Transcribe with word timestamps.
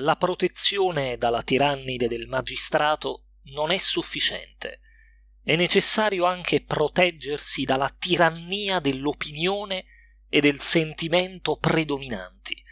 la 0.00 0.16
protezione 0.16 1.16
dalla 1.16 1.42
tirannide 1.42 2.06
del 2.06 2.28
magistrato 2.28 3.24
non 3.54 3.70
è 3.70 3.78
sufficiente. 3.78 4.80
È 5.42 5.56
necessario 5.56 6.24
anche 6.24 6.62
proteggersi 6.62 7.64
dalla 7.64 7.88
tirannia 7.88 8.78
dell'opinione 8.80 9.84
e 10.28 10.40
del 10.40 10.60
sentimento 10.60 11.56
predominanti, 11.56 12.62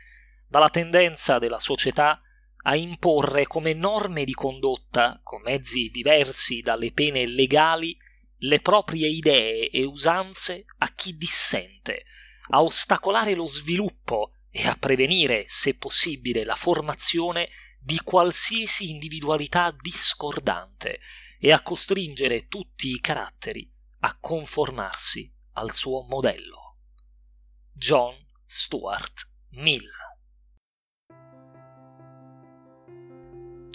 dalla 0.47 0.69
tendenza 0.69 1.39
della 1.39 1.59
società 1.59 2.21
a 2.63 2.77
imporre 2.77 3.47
come 3.47 3.73
norme 3.73 4.25
di 4.25 4.35
condotta, 4.35 5.21
con 5.23 5.43
mezzi 5.43 5.89
diversi 5.89 6.61
dalle 6.61 6.93
pene 6.93 7.27
legali, 7.27 7.97
le 8.39 8.61
proprie 8.61 9.09
idee 9.09 9.71
e 9.71 9.85
usanze 9.85 10.65
a 10.79 10.93
chi 10.93 11.17
dissente, 11.17 12.05
a 12.51 12.63
ostacolare 12.63 13.35
lo 13.35 13.47
sviluppo 13.47 14.33
e 14.59 14.67
a 14.67 14.75
prevenire, 14.75 15.45
se 15.47 15.77
possibile, 15.77 16.43
la 16.43 16.55
formazione 16.55 17.51
di 17.79 18.01
qualsiasi 18.03 18.89
individualità 18.89 19.71
discordante 19.79 20.99
e 21.39 21.53
a 21.53 21.61
costringere 21.61 22.47
tutti 22.49 22.91
i 22.91 22.99
caratteri 22.99 23.71
a 24.01 24.17
conformarsi 24.19 25.31
al 25.53 25.75
suo 25.75 26.07
modello. 26.09 26.79
John 27.75 28.17
Stuart 28.47 29.31
Mill 29.51 29.91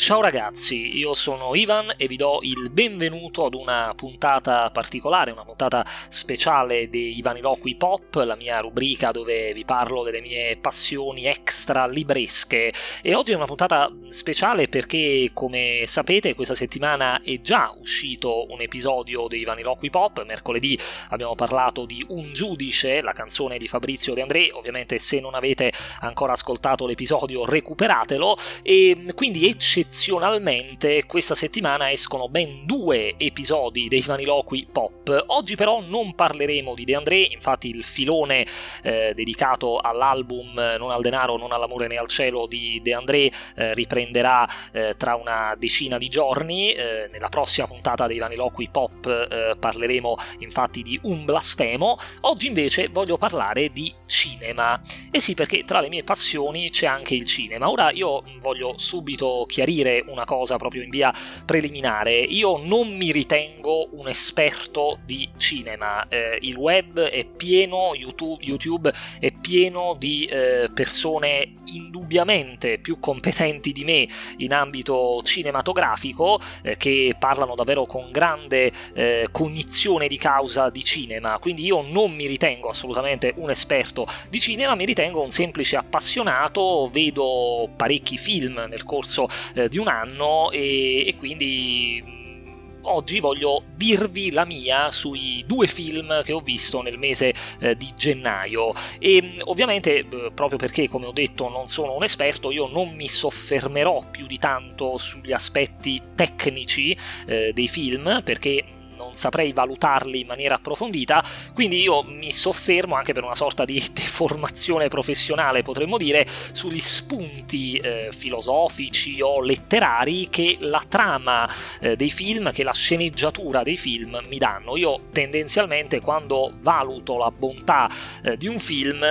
Ciao 0.02 0.20
ragazzi, 0.20 0.98
io 0.98 1.14
sono 1.14 1.54
Ivan 1.54 1.94
e 1.96 2.08
vi 2.08 2.16
do 2.16 2.40
il 2.42 2.72
benvenuto 2.72 3.46
ad 3.46 3.54
una 3.54 3.94
puntata 3.96 4.72
particolare, 4.72 5.30
una 5.30 5.46
puntata 5.46 5.86
speciale 6.10 6.90
dei 6.90 7.20
Ivaniloqui 7.20 7.76
Pop, 7.76 8.16
la 8.16 8.36
mia 8.36 8.60
rubrica 8.62 9.12
dove 9.12 9.54
vi 9.54 9.64
parlo 9.64 10.02
delle 10.02 10.22
mie 10.22 10.58
passioni 10.58 11.28
extra 11.28 11.86
libresche. 11.86 12.74
E 13.04 13.14
oggi 13.14 13.34
è 13.34 13.36
una 13.36 13.46
puntata 13.46 13.96
speciale 14.10 14.68
perché, 14.68 15.30
come 15.36 15.84
sapete, 15.86 16.34
questa 16.34 16.56
settimana 16.56 17.22
è 17.22 17.40
già 17.42 17.72
uscito 17.80 18.52
un 18.52 18.60
episodio 18.60 19.28
dei 19.28 19.42
Ivaniloqui 19.42 19.92
Pop. 19.92 20.26
Mercoledì 20.26 20.80
abbiamo 21.10 21.36
parlato 21.36 21.86
di 21.86 22.04
Un 22.08 22.34
giudice, 22.34 23.02
la 23.02 23.14
canzone 23.14 23.60
di 23.60 23.68
Fabrizio 23.68 24.16
De 24.16 24.24
André. 24.24 24.50
Ovviamente, 24.52 24.98
se 24.98 25.20
non 25.20 25.36
avete 25.36 25.72
ancora 26.00 26.34
ascoltato 26.34 26.88
l'episodio, 26.88 27.46
recuperatelo. 27.46 28.36
E 28.64 29.06
quindi 29.14 29.48
eccezionalmente 29.48 29.90
eccezionalmente 29.92 31.06
questa 31.06 31.36
settimana 31.36 31.92
escono 31.92 32.30
ben 32.30 32.66
due 32.66 33.16
episodi 33.18 33.90
dei 33.90 34.00
Vaniloqui 34.00 34.68
Pop. 34.72 35.26
Oggi 35.28 35.58
però 35.58 35.82
non 35.82 36.16
parleremo 36.16 36.74
di 36.74 36.86
De 36.86 36.96
André, 36.96 37.20
infatti 37.24 37.70
il 37.70 37.84
filone 37.84 38.48
eh, 38.84 39.12
dedicato 39.14 39.80
all'album 39.80 40.54
Non 40.54 40.92
al 40.92 41.02
denaro, 41.02 41.36
non 41.36 41.52
all'amore 41.52 41.88
né 41.88 41.98
al 41.98 42.08
cielo 42.08 42.48
di 42.48 42.80
De 42.82 42.94
André 42.94 43.30
eh, 43.56 43.74
riprenderà 43.74 44.48
eh, 44.72 44.96
tra 44.96 45.16
una 45.16 45.56
decina 45.58 45.98
di 45.98 46.08
giorni. 46.08 46.72
Eh, 46.72 47.10
nella 47.12 47.28
prossima 47.28 47.68
puntata 47.68 48.08
dei 48.08 48.18
Vaniloqui 48.18 48.70
Pop 48.72 49.06
eh, 49.06 49.58
parleremo 49.60 50.16
infatti 50.40 50.84
di 50.84 50.98
Un 51.04 51.26
blasfemo. 51.26 51.98
Oggi 52.22 52.48
invece 52.48 52.88
voglio 52.88 53.18
parlare 53.18 53.70
di 53.72 53.94
cinema. 54.06 54.82
E 55.12 55.20
sì, 55.20 55.34
perché 55.34 55.66
tra 55.66 55.82
le 55.82 55.90
mie 55.90 56.06
passioni 56.06 56.70
c'è 56.70 56.86
anche 56.86 57.14
il 57.14 57.26
cinema. 57.26 57.70
Ora 57.70 57.92
io 57.92 58.24
voglio 58.40 58.76
subito 58.78 59.44
chiarire 59.50 59.81
dire 59.82 60.04
una 60.08 60.26
cosa 60.26 60.58
proprio 60.58 60.84
in 60.84 60.90
via 60.90 61.14
preliminare. 61.46 62.20
Io 62.20 62.58
non 62.58 62.96
mi 62.96 63.12
ritengo 63.12 63.90
un 63.94 64.08
esperto 64.08 65.00
di 65.06 65.30
cinema. 65.38 66.08
Eh, 66.08 66.38
il 66.42 66.56
web 66.56 67.00
è 67.00 67.26
pieno, 67.26 67.94
YouTube, 67.96 68.44
YouTube 68.44 68.94
è 69.20 69.32
pieno 69.32 69.96
di 69.98 70.26
eh, 70.26 70.70
persone 70.74 71.54
indubbiamente 71.66 72.80
più 72.80 73.00
competenti 73.00 73.72
di 73.72 73.84
me 73.84 74.08
in 74.38 74.54
ambito 74.54 75.22
cinematografico 75.24 76.40
eh, 76.64 76.78
che 76.78 77.16
parlano 77.18 77.56
davvero 77.56 77.86
con 77.86 78.12
grande 78.12 78.72
eh, 78.94 79.28
cognizione 79.32 80.08
di 80.08 80.18
causa 80.18 80.70
di 80.70 80.84
cinema. 80.84 81.40
Quindi 81.40 81.66
io 81.66 81.82
non 81.82 82.14
mi 82.14 82.28
ritengo 82.28 82.70
assolutamente 82.70 83.34
un 83.38 83.50
esperto 83.50 84.06
di 84.30 84.40
cinema, 84.40 84.76
mi 84.76 84.86
ritengo 84.86 85.22
un 85.22 85.32
semplice 85.32 85.78
appassionato, 85.78 86.90
vedo 86.92 87.70
parecchi 87.76 88.18
film 88.18 88.66
nel 88.70 88.84
corso 88.84 89.28
eh, 89.56 89.70
di 89.72 89.78
un 89.78 89.88
anno 89.88 90.52
e, 90.52 91.08
e 91.08 91.16
quindi 91.16 92.04
mm, 92.06 92.80
oggi 92.82 93.22
voglio 93.22 93.64
dirvi 93.74 94.30
la 94.32 94.44
mia 94.44 94.92
sui 94.92 95.46
due 95.48 95.66
film 95.68 96.22
che 96.24 96.34
ho 96.34 96.42
visto 96.42 96.82
nel 96.82 96.98
mese 96.98 97.34
eh, 97.62 97.78
di 97.78 97.90
gennaio. 97.96 98.74
E 99.00 99.22
mm, 99.24 99.40
ovviamente 99.46 100.00
eh, 100.00 100.32
proprio 100.36 100.58
perché 100.58 100.90
come 100.90 101.06
ho 101.06 101.14
detto 101.14 101.48
non 101.48 101.70
sono 101.70 101.96
un 101.96 102.04
esperto 102.04 102.52
io 102.52 102.68
non 102.68 102.94
mi 102.94 103.08
soffermerò 103.08 104.10
più 104.12 104.28
di 104.28 104.38
tanto 104.38 104.98
sugli 104.98 105.32
aspetti 105.32 106.02
tecnici 106.16 106.96
eh, 107.26 107.52
dei 107.54 107.70
film 107.70 108.22
perché 108.26 108.81
non 109.12 109.16
saprei 109.16 109.52
valutarli 109.52 110.22
in 110.22 110.28
maniera 110.28 110.56
approfondita, 110.56 111.24
quindi 111.54 111.82
io 111.82 112.04
mi 112.04 112.32
soffermo 112.32 112.96
anche 112.96 113.14
per 113.14 113.24
una 113.24 113.36
sorta 113.36 113.66
di 113.66 113.84
deformazione 113.92 114.88
professionale, 114.88 115.64
potremmo 115.64 115.98
dire, 115.98 116.26
sugli 116.28 116.80
spunti 116.80 117.76
eh, 117.76 118.10
filosofici 118.12 119.22
o 119.22 119.42
letterari 119.42 120.30
che 120.30 120.58
la 120.60 120.84
trama 120.88 121.50
eh, 121.82 121.96
dei 121.96 122.12
film, 122.12 122.52
che 122.54 122.64
la 122.64 122.74
sceneggiatura 122.74 123.64
dei 123.64 123.78
film 123.78 124.22
mi 124.28 124.38
danno. 124.38 124.78
Io 124.78 125.10
tendenzialmente 125.12 126.00
quando 126.00 126.54
valuto 126.62 127.18
la 127.18 127.32
bontà 127.32 127.90
eh, 128.24 128.38
di 128.38 128.48
un 128.48 128.60
film 128.60 129.06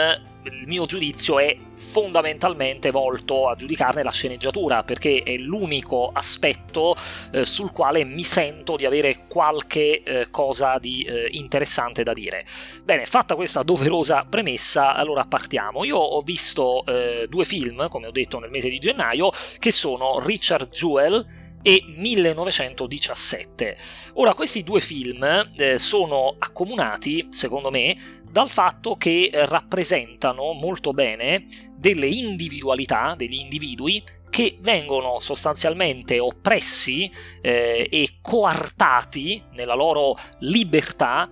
il 0.44 0.66
mio 0.66 0.86
giudizio 0.86 1.38
è 1.38 1.56
fondamentalmente 1.74 2.90
volto 2.90 3.48
a 3.48 3.56
giudicarne 3.56 4.02
la 4.02 4.10
sceneggiatura, 4.10 4.82
perché 4.82 5.22
è 5.22 5.36
l'unico 5.36 6.10
aspetto 6.12 6.94
eh, 7.32 7.44
sul 7.44 7.72
quale 7.72 8.04
mi 8.04 8.24
sento 8.24 8.76
di 8.76 8.86
avere 8.86 9.26
qualche 9.28 10.02
eh, 10.02 10.30
cosa 10.30 10.78
di 10.78 11.02
eh, 11.02 11.28
interessante 11.32 12.02
da 12.02 12.12
dire. 12.12 12.44
Bene, 12.84 13.06
fatta 13.06 13.34
questa 13.34 13.62
doverosa 13.62 14.26
premessa, 14.28 14.94
allora 14.94 15.24
partiamo. 15.24 15.84
Io 15.84 15.96
ho 15.96 16.22
visto 16.22 16.84
eh, 16.86 17.26
due 17.28 17.44
film, 17.44 17.88
come 17.88 18.06
ho 18.06 18.12
detto 18.12 18.38
nel 18.38 18.50
mese 18.50 18.68
di 18.68 18.78
gennaio, 18.78 19.30
che 19.58 19.72
sono 19.72 20.20
Richard 20.24 20.70
Jewell 20.70 21.48
e 21.62 21.84
1917. 21.86 23.76
Ora, 24.14 24.34
questi 24.34 24.62
due 24.62 24.80
film 24.80 25.22
eh, 25.56 25.78
sono 25.78 26.34
accomunati, 26.38 27.26
secondo 27.30 27.70
me, 27.70 28.19
dal 28.30 28.48
fatto 28.48 28.96
che 28.96 29.30
rappresentano 29.32 30.52
molto 30.52 30.92
bene 30.92 31.46
delle 31.76 32.06
individualità, 32.06 33.14
degli 33.16 33.38
individui 33.38 34.02
che 34.30 34.58
vengono 34.60 35.18
sostanzialmente 35.18 36.20
oppressi 36.20 37.10
eh, 37.42 37.88
e 37.91 38.18
coartati 38.22 39.42
nella 39.52 39.74
loro 39.74 40.16
libertà 40.38 41.28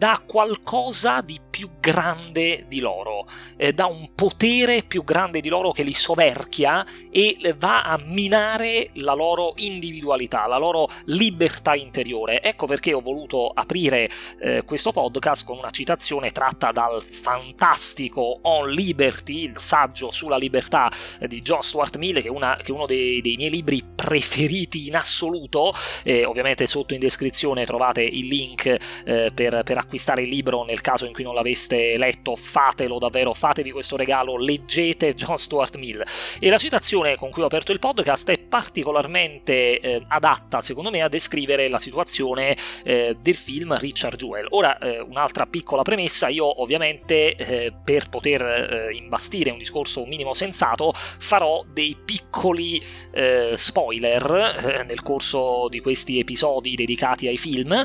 da 0.00 0.18
qualcosa 0.26 1.20
di 1.20 1.38
più 1.50 1.68
grande 1.78 2.64
di 2.68 2.80
loro, 2.80 3.26
eh, 3.58 3.74
da 3.74 3.84
un 3.84 4.14
potere 4.14 4.82
più 4.82 5.04
grande 5.04 5.42
di 5.42 5.50
loro 5.50 5.72
che 5.72 5.82
li 5.82 5.92
soverchia 5.92 6.86
e 7.10 7.36
va 7.58 7.82
a 7.82 8.00
minare 8.02 8.92
la 8.94 9.12
loro 9.12 9.52
individualità, 9.56 10.46
la 10.46 10.56
loro 10.56 10.88
libertà 11.04 11.74
interiore. 11.74 12.40
Ecco 12.40 12.66
perché 12.66 12.94
ho 12.94 13.02
voluto 13.02 13.50
aprire 13.52 14.08
eh, 14.38 14.62
questo 14.64 14.90
podcast 14.90 15.44
con 15.44 15.58
una 15.58 15.68
citazione 15.68 16.30
tratta 16.30 16.72
dal 16.72 17.02
fantastico 17.02 18.38
On 18.44 18.70
Liberty, 18.70 19.42
il 19.42 19.58
saggio 19.58 20.10
sulla 20.10 20.38
libertà 20.38 20.90
eh, 21.18 21.28
di 21.28 21.42
John 21.42 21.60
Stuart 21.60 21.98
Mill, 21.98 22.22
che 22.22 22.28
è, 22.28 22.30
una, 22.30 22.56
che 22.56 22.68
è 22.68 22.70
uno 22.70 22.86
dei, 22.86 23.20
dei, 23.20 23.36
miei 23.36 23.50
libri 23.50 23.84
preferiti 23.94 24.86
in 24.86 24.96
assoluto. 24.96 25.74
ovviamente 26.24 26.66
sotto 26.66 26.94
in 26.94 27.00
descrizione 27.00 27.66
trovate 27.66 28.00
il 28.00 28.28
link 28.28 28.64
eh, 29.04 29.30
per, 29.34 29.62
per 29.62 29.76
acquistare 29.76 29.88
il 30.20 30.28
libro 30.28 30.64
nel 30.64 30.80
caso 30.80 31.06
in 31.06 31.12
cui 31.12 31.24
non 31.24 31.34
l'aveste 31.34 31.96
letto, 31.96 32.36
fatelo 32.36 32.98
davvero, 32.98 33.32
fatevi 33.32 33.70
questo 33.70 33.96
regalo, 33.96 34.36
leggete 34.36 35.14
John 35.14 35.36
Stuart 35.36 35.76
Mill. 35.76 36.02
E 36.38 36.50
la 36.50 36.58
citazione 36.58 37.16
con 37.16 37.30
cui 37.30 37.42
ho 37.42 37.46
aperto 37.46 37.72
il 37.72 37.78
podcast 37.78 38.30
è 38.30 38.38
particolarmente 38.38 39.80
eh, 39.80 40.04
adatta, 40.08 40.60
secondo 40.60 40.90
me, 40.90 41.02
a 41.02 41.08
descrivere 41.08 41.68
la 41.68 41.78
situazione 41.78 42.56
eh, 42.84 43.16
del 43.20 43.36
film 43.36 43.76
Richard 43.78 44.16
Jewell. 44.16 44.46
Ora, 44.50 44.78
eh, 44.78 45.00
un'altra 45.00 45.46
piccola 45.46 45.82
premessa, 45.82 46.28
io 46.28 46.60
ovviamente 46.62 47.34
eh, 47.36 47.72
per 47.82 48.08
poter 48.08 48.42
eh, 48.42 48.94
imbastire 48.94 49.50
un 49.50 49.58
discorso 49.58 50.04
minimo 50.04 50.34
sensato 50.34 50.92
farò 50.94 51.64
dei 51.66 51.96
piccoli 52.04 52.82
eh, 53.12 53.52
spoiler 53.56 54.84
nel 54.86 55.02
corso 55.02 55.68
di 55.68 55.80
questi 55.80 56.18
episodi 56.18 56.74
dedicati 56.74 57.26
ai 57.26 57.36
film. 57.36 57.84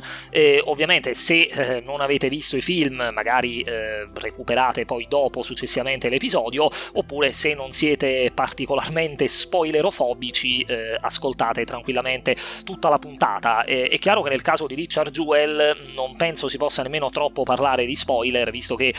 Ovviamente, 0.65 1.13
se 1.13 1.41
eh, 1.41 1.81
non 1.95 2.03
avete 2.03 2.27
visto 2.27 2.57
i 2.57 2.61
film, 2.61 3.09
magari 3.13 3.61
eh, 3.61 4.07
recuperate 4.13 4.85
poi 4.85 5.05
dopo 5.07 5.41
successivamente 5.41 6.09
l'episodio, 6.09 6.67
oppure 6.93 7.31
se 7.31 7.53
non 7.53 7.71
siete 7.71 8.31
particolarmente 8.33 9.27
spoilerofobici, 9.27 10.61
eh, 10.63 10.97
ascoltate 10.99 11.63
tranquillamente 11.63 12.35
tutta 12.65 12.89
la 12.89 12.99
puntata. 12.99 13.63
è 13.63 13.97
chiaro 13.97 14.21
che 14.21 14.29
nel 14.29 14.41
caso 14.41 14.67
di 14.67 14.75
Richard 14.75 15.11
Jewell 15.11 15.93
non 15.93 16.15
penso 16.15 16.47
si 16.47 16.57
possa 16.57 16.83
nemmeno 16.83 17.09
troppo 17.09 17.43
parlare 17.43 17.85
di 17.85 17.95
spoiler, 17.95 18.51
visto 18.51 18.75
che 18.75 18.93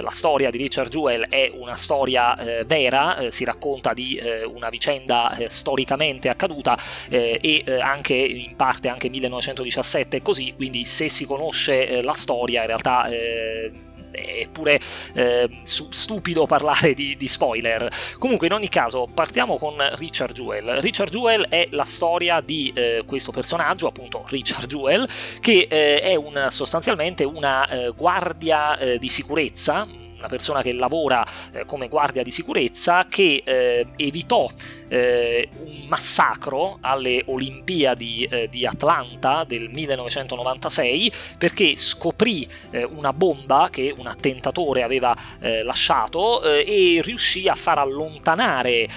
la 0.00 0.10
storia 0.10 0.50
di 0.50 0.58
Richard 0.58 0.90
Jewell 0.90 1.28
è 1.28 1.50
una 1.54 1.74
storia 1.74 2.36
vera, 2.66 3.30
si 3.30 3.44
racconta 3.44 3.92
di 3.92 4.20
una 4.52 4.68
vicenda 4.68 5.36
storicamente 5.46 6.28
accaduta 6.28 6.76
eh, 7.08 7.38
e 7.40 7.62
eh, 7.64 7.80
anche 7.80 8.14
in 8.14 8.56
parte 8.56 8.88
anche 8.88 9.08
1917 9.08 10.22
così, 10.22 10.54
quindi 10.54 10.84
se 10.84 11.08
si 11.08 11.24
conosce 11.24 11.88
eh, 11.88 12.02
la 12.02 12.12
storia 12.12 12.41
in 12.48 12.66
realtà 12.66 13.06
eh, 13.06 14.48
pure 14.52 14.78
eh, 15.14 15.48
stupido 15.62 16.46
parlare 16.46 16.94
di, 16.94 17.16
di, 17.16 17.28
spoiler. 17.28 17.88
Comunque, 18.18 18.46
in 18.46 18.52
ogni 18.52 18.68
caso, 18.68 19.08
partiamo 19.12 19.58
con 19.58 19.76
Richard 19.94 20.34
Jewell. 20.34 20.80
Richard 20.80 21.10
Jewell 21.10 21.48
è 21.48 21.68
la 21.70 21.84
storia 21.84 22.40
di 22.40 22.72
eh, 22.74 23.04
questo 23.06 23.32
personaggio, 23.32 23.86
appunto 23.86 24.24
Richard 24.28 24.66
Jewell, 24.66 25.06
che 25.40 25.66
eh, 25.68 26.00
è 26.00 26.14
un, 26.14 26.46
sostanzialmente 26.50 27.24
una 27.24 27.68
eh, 27.68 27.92
guardia 27.96 28.78
di 28.98 29.08
sicurezza, 29.08 29.86
una 30.22 30.28
persona 30.28 30.62
che 30.62 30.72
lavora 30.72 31.26
eh, 31.52 31.64
come 31.66 31.88
guardia 31.88 32.22
di 32.22 32.30
sicurezza 32.30 33.06
che 33.08 33.42
eh, 33.44 33.86
evitò 33.96 34.48
eh, 34.88 35.48
un 35.64 35.86
massacro 35.88 36.78
alle 36.80 37.24
Olimpiadi 37.26 38.24
eh, 38.24 38.48
di 38.48 38.64
Atlanta 38.64 39.44
del 39.44 39.68
1996 39.70 41.12
perché 41.36 41.74
scoprì 41.74 42.48
eh, 42.70 42.84
una 42.84 43.12
bomba 43.12 43.68
che 43.70 43.92
un 43.96 44.06
attentatore 44.06 44.82
aveva 44.82 45.16
eh, 45.40 45.62
lasciato 45.62 46.42
e 46.42 47.00
riuscì 47.02 47.48
a 47.48 47.54
far 47.54 47.78
allontanare 47.78 48.88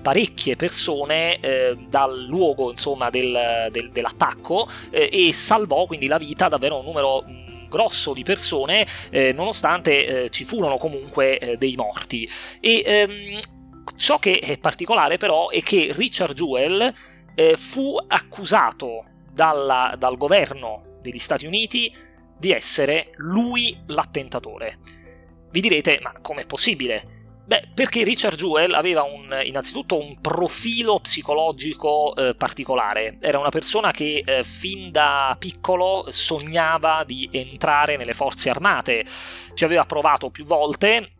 parecchie 0.00 0.56
persone 0.56 1.38
dal 1.88 2.24
luogo 2.24 2.70
insomma, 2.70 3.10
del, 3.10 3.68
del, 3.70 3.90
dell'attacco 3.90 4.68
e 4.90 5.32
salvò 5.32 5.86
quindi 5.86 6.06
la 6.06 6.18
vita 6.18 6.48
davvero 6.48 6.78
un 6.78 6.84
numero 6.84 7.24
grosso 7.74 8.12
di 8.12 8.22
persone, 8.22 8.86
eh, 9.10 9.32
nonostante 9.32 10.24
eh, 10.24 10.30
ci 10.30 10.44
furono 10.44 10.76
comunque 10.76 11.38
eh, 11.38 11.56
dei 11.56 11.74
morti. 11.74 12.30
E 12.60 12.82
ehm, 12.84 13.38
ciò 13.96 14.20
che 14.20 14.38
è 14.38 14.58
particolare 14.58 15.16
però 15.16 15.48
è 15.50 15.60
che 15.60 15.92
Richard 15.92 16.36
Jewell 16.36 16.92
eh, 17.34 17.56
fu 17.56 17.96
accusato 18.06 19.06
dalla, 19.32 19.96
dal 19.98 20.16
governo 20.16 20.98
degli 21.02 21.18
Stati 21.18 21.46
Uniti 21.46 21.92
di 22.38 22.52
essere 22.52 23.10
lui 23.16 23.76
l'attentatore. 23.86 24.78
Vi 25.50 25.60
direte, 25.60 25.98
ma 26.00 26.12
com'è 26.20 26.46
possibile? 26.46 27.23
Beh, 27.46 27.68
perché 27.74 28.04
Richard 28.04 28.36
Jewell 28.38 28.72
aveva 28.72 29.02
un, 29.02 29.38
innanzitutto 29.44 29.98
un 29.98 30.18
profilo 30.20 30.98
psicologico 31.00 32.14
eh, 32.16 32.34
particolare. 32.34 33.18
Era 33.20 33.38
una 33.38 33.50
persona 33.50 33.90
che 33.90 34.22
eh, 34.24 34.44
fin 34.44 34.90
da 34.90 35.36
piccolo 35.38 36.06
sognava 36.08 37.04
di 37.04 37.28
entrare 37.30 37.98
nelle 37.98 38.14
forze 38.14 38.48
armate. 38.48 39.04
Ci 39.52 39.64
aveva 39.64 39.84
provato 39.84 40.30
più 40.30 40.46
volte, 40.46 41.10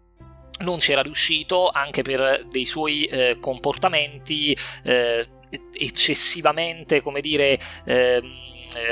non 0.60 0.78
c'era 0.78 1.02
riuscito 1.02 1.68
anche 1.68 2.00
per 2.02 2.46
dei 2.50 2.64
suoi 2.64 3.04
eh, 3.04 3.36
comportamenti 3.38 4.56
eh, 4.82 5.28
eccessivamente, 5.72 7.02
come 7.02 7.20
dire, 7.20 7.58
ehm, 7.84 8.24
eh, 8.24 8.42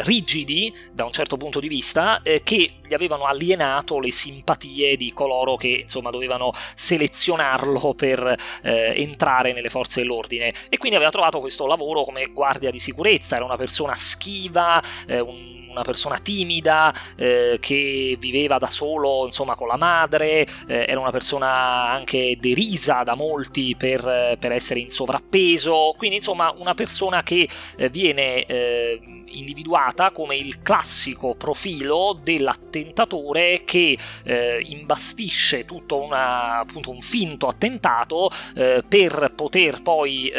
rigidi 0.02 0.72
da 0.92 1.04
un 1.04 1.12
certo 1.12 1.36
punto 1.36 1.60
di 1.60 1.68
vista 1.68 2.22
eh, 2.22 2.42
che 2.42 2.74
gli 2.82 2.94
avevano 2.94 3.26
alienato 3.26 3.98
le 3.98 4.10
simpatie 4.10 4.96
di 4.96 5.12
coloro 5.12 5.56
che 5.56 5.80
insomma 5.82 6.10
dovevano 6.10 6.52
selezionarlo 6.74 7.94
per 7.94 8.36
eh, 8.62 8.94
entrare 8.96 9.52
nelle 9.52 9.68
forze 9.68 10.00
dell'ordine. 10.00 10.52
E 10.68 10.78
quindi 10.78 10.96
aveva 10.96 11.10
trovato 11.10 11.40
questo 11.40 11.66
lavoro 11.66 12.02
come 12.02 12.26
guardia 12.26 12.70
di 12.70 12.78
sicurezza. 12.78 13.36
Era 13.36 13.44
una 13.44 13.56
persona 13.56 13.94
schiva 13.94 14.82
eh, 15.06 15.20
un 15.20 15.52
una 15.72 15.82
persona 15.82 16.18
timida 16.18 16.94
eh, 17.16 17.58
che 17.60 18.16
viveva 18.18 18.58
da 18.58 18.68
solo 18.68 19.24
insomma 19.24 19.54
con 19.56 19.66
la 19.66 19.76
madre, 19.76 20.46
eh, 20.66 20.84
era 20.86 21.00
una 21.00 21.10
persona 21.10 21.88
anche 21.88 22.36
derisa 22.38 23.02
da 23.02 23.14
molti 23.14 23.74
per, 23.76 24.36
per, 24.38 24.52
essere 24.52 24.80
in 24.80 24.90
sovrappeso, 24.90 25.94
quindi 25.96 26.16
insomma 26.16 26.52
una 26.56 26.74
persona 26.74 27.22
che 27.22 27.48
eh, 27.76 27.88
viene 27.88 28.44
eh, 28.44 29.00
individuata 29.38 30.10
come 30.10 30.36
il 30.36 30.62
classico 30.62 31.34
profilo 31.34 32.18
dell'attentatore 32.22 33.62
che 33.64 33.96
eh, 34.24 34.62
imbastisce 34.64 35.64
tutto 35.64 36.00
una, 36.00 36.58
appunto 36.58 36.90
un 36.90 37.00
finto 37.00 37.46
attentato 37.46 38.30
eh, 38.54 38.82
per 38.86 39.32
poter 39.34 39.82
poi 39.82 40.30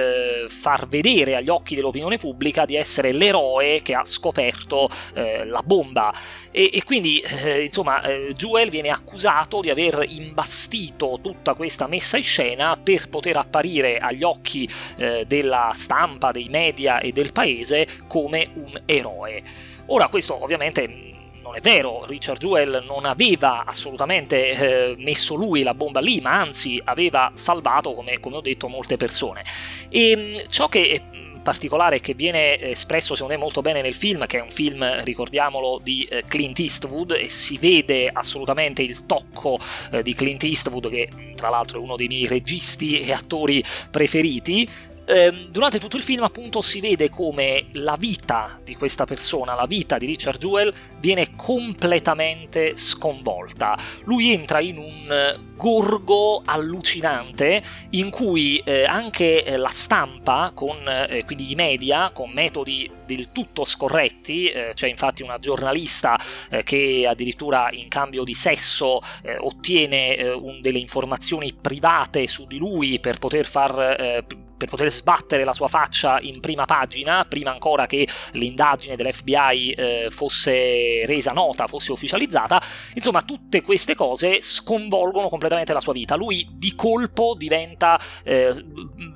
far 0.48 0.88
vedere 0.88 1.36
agli 1.36 1.50
occhi 1.50 1.75
dell'opinione 1.75 2.18
pubblica 2.18 2.66
di 2.66 2.75
essere 2.75 3.12
l'eroe 3.12 3.81
che 3.81 3.94
ha 3.94 4.06
scoperto 4.06 4.90
eh, 5.13 5.45
la 5.45 5.62
bomba. 5.63 6.13
E, 6.51 6.69
e 6.74 6.84
quindi 6.84 7.19
eh, 7.19 7.63
insomma 7.63 8.01
eh, 8.04 8.34
Jewel 8.36 8.69
viene 8.69 8.90
accusato 8.90 9.62
di 9.62 9.69
aver 9.69 10.06
imbastito 10.07 11.19
tutta 11.22 11.56
questa 11.56 11.88
messa 11.88 12.18
in 12.18 12.24
scena 12.24 12.78
per 12.78 13.10
poter 13.10 13.38
apparire 13.38 13.98
agli 13.98 14.24
occhi 14.24 14.69
eh, 14.98 15.25
della 15.28 15.72
stampa, 15.74 16.31
dei 16.31 16.50
media 16.50 17.00
e 17.00 17.12
del 17.12 17.31
paese 17.31 17.88
come 18.07 18.50
un 18.54 18.81
eroe. 18.85 19.44
Ora 19.88 20.07
questo 20.07 20.41
ovviamente 20.41 21.12
non 21.44 21.56
è 21.56 21.59
vero, 21.59 22.06
Richard 22.06 22.39
Jewell 22.39 22.83
non 22.85 23.06
aveva 23.06 23.65
assolutamente 23.65 24.51
eh, 24.51 24.95
messo 24.97 25.35
lui 25.35 25.62
la 25.62 25.74
bomba 25.74 26.00
lì, 26.00 26.21
ma 26.21 26.39
anzi 26.39 26.81
aveva 26.83 27.31
salvato, 27.35 27.94
come, 27.94 28.19
come 28.19 28.38
ho 28.38 28.41
detto, 28.41 28.69
molte 28.69 28.95
persone. 28.95 29.44
E 29.89 30.15
mm, 30.15 30.50
ciò 30.50 30.69
che 30.69 31.01
particolare 31.44 32.00
che 32.00 32.13
viene 32.13 32.57
espresso 32.59 33.13
secondo 33.13 33.33
me 33.35 33.39
molto 33.39 33.62
bene 33.62 33.81
nel 33.81 33.94
film, 33.94 34.25
che 34.25 34.39
è 34.39 34.41
un 34.41 34.50
film, 34.50 35.03
ricordiamolo, 35.03 35.80
di 35.83 36.07
eh, 36.09 36.24
Clint 36.24 36.59
Eastwood 36.59 37.12
e 37.12 37.30
si 37.30 37.57
vede 37.57 38.09
assolutamente 38.12 38.81
il 38.81 39.06
tocco 39.06 39.59
eh, 39.91 40.01
di 40.01 40.15
Clint 40.15 40.44
Eastwood, 40.44 40.89
che 40.89 41.09
tra 41.35 41.50
l'altro 41.50 41.80
è 41.80 41.83
uno 41.83 41.97
dei 41.97 42.07
miei 42.07 42.25
registi 42.25 43.01
e 43.01 43.12
attori 43.12 43.62
preferiti, 43.91 44.68
ehm, 45.05 45.47
durante 45.50 45.79
tutto 45.79 45.97
il 45.97 46.03
film 46.03 46.23
appunto 46.23 46.61
si 46.61 46.79
vede 46.79 47.09
come 47.09 47.65
la 47.73 47.95
vita 47.97 48.59
di 48.63 48.75
questa 48.75 49.05
persona, 49.05 49.55
la 49.55 49.65
vita 49.65 49.97
di 49.97 50.05
Richard 50.05 50.39
Jewell 50.39 50.73
viene 51.00 51.35
completamente 51.35 52.75
sconvolta. 52.75 53.77
Lui 54.03 54.31
entra 54.31 54.59
in 54.61 54.77
un 54.77 55.52
gorgo 55.63 56.42
allucinante 56.44 57.63
in 57.92 58.10
cui 58.10 58.57
eh, 58.65 58.83
anche 58.83 59.45
eh, 59.45 59.56
la 59.56 59.69
stampa, 59.69 60.51
con 60.54 60.86
eh, 60.86 61.24
quindi 61.24 61.51
i 61.51 61.56
media, 61.56 62.12
con 62.13 62.31
metodi 62.31 62.92
del 63.06 63.31
tutto 63.31 63.63
scorretti, 63.63 64.48
eh, 64.48 64.71
c'è 64.74 64.89
infatti 64.89 65.24
una 65.24 65.39
giornalista 65.39 66.19
che 66.63 67.06
addirittura 67.07 67.69
in 67.71 67.88
cambio 67.88 68.24
di 68.24 68.33
sesso 68.33 69.00
ottiene 69.39 70.24
un, 70.33 70.62
delle 70.62 70.80
informazioni 70.80 71.54
private 71.54 72.27
su 72.27 72.45
di 72.45 72.57
lui 72.57 73.00
per 73.00 73.19
poter 73.19 73.45
far 73.45 74.24
per 74.63 74.69
poter 74.69 74.92
sbattere 74.92 75.44
la 75.44 75.51
sua 75.51 75.68
faccia 75.68 76.19
in 76.21 76.39
prima 76.39 76.63
pagina, 76.63 77.26
prima 77.26 77.52
ancora 77.52 77.85
che 77.85 78.07
l'indagine 78.31 78.95
dell'FBI 78.95 79.71
eh, 79.71 80.07
fosse 80.09 81.06
resa 81.06 81.31
nota, 81.31 81.68
fosse 81.68 81.92
ufficializzata. 81.92 82.61
Insomma, 82.94 83.23
tutte 83.23 83.61
queste 83.61 83.94
cose 83.94 84.42
sconvolgono 84.42 85.28
completamente 85.28 85.52
la 85.74 85.80
sua 85.80 85.94
vita. 85.94 86.16
Lui 86.16 86.48
di 86.52 86.74
colpo 86.76 87.36
diventa, 87.38 88.00
eh, 88.24 88.54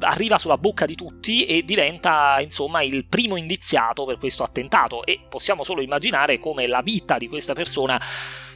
arriva 0.01 0.37
sulla 0.37 0.57
bocca 0.57 0.85
di 0.85 0.95
tutti 0.95 1.45
e 1.45 1.63
diventa, 1.63 2.37
insomma, 2.39 2.81
il 2.83 3.05
primo 3.07 3.35
indiziato 3.35 4.05
per 4.05 4.17
questo 4.17 4.43
attentato. 4.43 5.03
E 5.03 5.19
possiamo 5.27 5.63
solo 5.63 5.81
immaginare 5.81 6.39
come 6.39 6.67
la 6.67 6.81
vita 6.81 7.17
di 7.17 7.27
questa 7.27 7.53
persona 7.53 7.99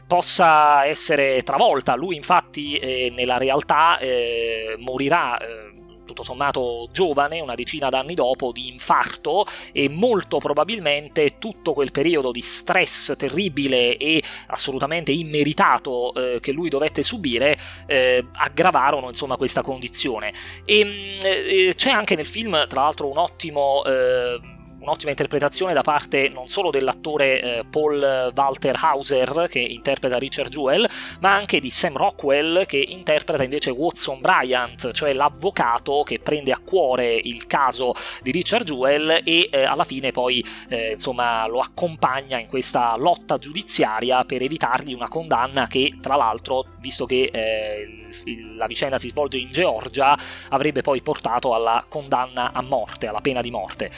possa 0.08 0.86
essere 0.86 1.42
travolta. 1.42 1.96
Lui 1.96 2.16
infatti 2.18 2.76
eh, 2.76 3.14
nella 3.16 3.38
realtà 3.38 3.98
eh, 3.98 4.76
morirà 4.78 5.38
eh, 5.38 5.71
tutto 6.06 6.24
sommato 6.24 6.88
giovane, 6.92 7.40
una 7.40 7.56
decina 7.56 7.90
d'anni 7.90 8.14
dopo, 8.14 8.52
di 8.52 8.68
infarto 8.70 9.46
e 9.72 9.90
molto 9.90 10.38
probabilmente 10.40 11.38
tutto 11.38 11.74
quel 11.74 11.92
periodo 11.92 12.32
di 12.32 12.42
stress 12.42 13.16
terribile 13.16 13.98
e 13.98 14.24
assolutamente 14.48 15.12
immeritato 15.12 16.14
eh, 16.14 16.40
che 16.40 16.52
lui 16.52 16.70
dovette 16.70 17.04
subire 17.04 17.58
eh, 17.88 18.26
aggravarono 18.34 19.08
insomma 19.08 19.38
questa 19.38 19.62
condizione. 19.62 20.34
E, 20.66 20.86
mm, 20.86 21.20
eh, 21.24 21.74
c'è 21.76 21.92
anche 21.92 22.16
nel 22.16 22.28
film, 22.28 22.68
tra 22.68 22.82
l'altro, 22.82 23.10
un 23.10 23.18
ottimo 23.18 23.84
eh, 23.86 24.60
un'ottima 24.82 25.12
interpretazione 25.12 25.74
da 25.74 25.82
parte 25.82 26.30
non 26.30 26.48
solo 26.48 26.72
dell'attore 26.72 27.42
eh, 27.42 27.66
Paul 27.70 28.32
Walter 28.36 28.78
Hauser 28.82 29.48
che 29.50 29.60
interpreta 29.60 30.18
Richard 30.18 30.52
Jewell, 30.52 30.88
ma 31.20 31.34
anche 31.34 31.60
di 31.60 31.70
Sam 31.70 31.96
Rockwell 31.96 32.66
che 32.66 32.78
interpreta 32.78 33.44
invece 33.44 33.70
Watson 33.72 34.20
Bryant, 34.20 34.92
cioè 34.92 35.14
l'avvocato 35.14 36.04
che 36.04 36.20
prende 36.20 36.52
a 36.52 36.60
cuore 36.60 37.14
il 37.16 37.48
caso 37.48 37.94
di 38.22 38.32
Richard 38.32 38.66
Jewell 38.66 39.22
e 39.24 39.50
eh, 39.52 39.64
alla 39.64 39.84
fine 39.84 40.12
poi 40.12 40.44
eh, 40.70 40.94
insomma 40.94 41.46
lo 41.48 41.60
accompagna 41.60 42.40
in 42.40 42.48
questa 42.48 42.96
lotta 42.98 43.38
giudiziaria 43.38 44.24
per 44.26 44.42
evitargli 44.42 44.94
una 44.94 45.08
condanna 45.08 45.68
che 45.68 45.98
tra 46.02 46.16
l'altro, 46.16 46.66
visto 46.80 47.06
che 47.06 47.30
eh, 47.32 48.08
la 48.56 48.68
vicenda 48.68 48.98
si 48.98 49.10
svolge 49.10 49.38
in 49.38 49.52
Georgia, 49.52 50.18
avrebbe 50.50 50.82
poi 50.82 51.02
portato 51.02 51.54
alla 51.54 51.86
condanna 51.88 52.52
a 52.52 52.62
morte, 52.62 53.08
alla 53.08 53.22
pena 53.22 53.42
di 53.42 53.52
morte. 53.52 53.92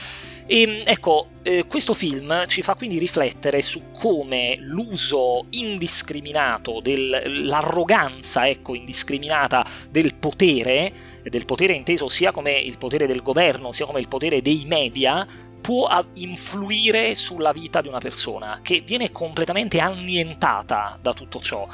E 0.45 0.62
ehm, 0.62 0.81
ecco, 0.83 1.27
eh, 1.43 1.65
questo 1.67 1.93
film 1.93 2.45
ci 2.47 2.62
fa 2.62 2.75
quindi 2.75 2.97
riflettere 2.97 3.62
su 3.62 3.91
come 3.93 4.55
l'uso 4.59 5.45
indiscriminato, 5.51 6.79
del, 6.81 7.45
l'arroganza 7.45 8.47
ecco, 8.47 8.75
indiscriminata 8.75 9.65
del 9.89 10.15
potere, 10.15 10.93
del 11.23 11.45
potere 11.45 11.73
inteso 11.73 12.07
sia 12.09 12.31
come 12.31 12.53
il 12.53 12.77
potere 12.77 13.07
del 13.07 13.21
governo, 13.21 13.71
sia 13.71 13.85
come 13.85 14.00
il 14.00 14.07
potere 14.07 14.41
dei 14.41 14.63
media, 14.65 15.25
può 15.63 15.88
influire 16.15 17.15
sulla 17.15 17.53
vita 17.53 17.79
di 17.79 17.88
una 17.88 18.00
persona, 18.00 18.59
che 18.62 18.81
viene 18.81 19.12
completamente 19.12 19.79
annientata 19.79 21.00
da 21.01 21.13
tutto 21.13 21.39
ciò. 21.39 21.65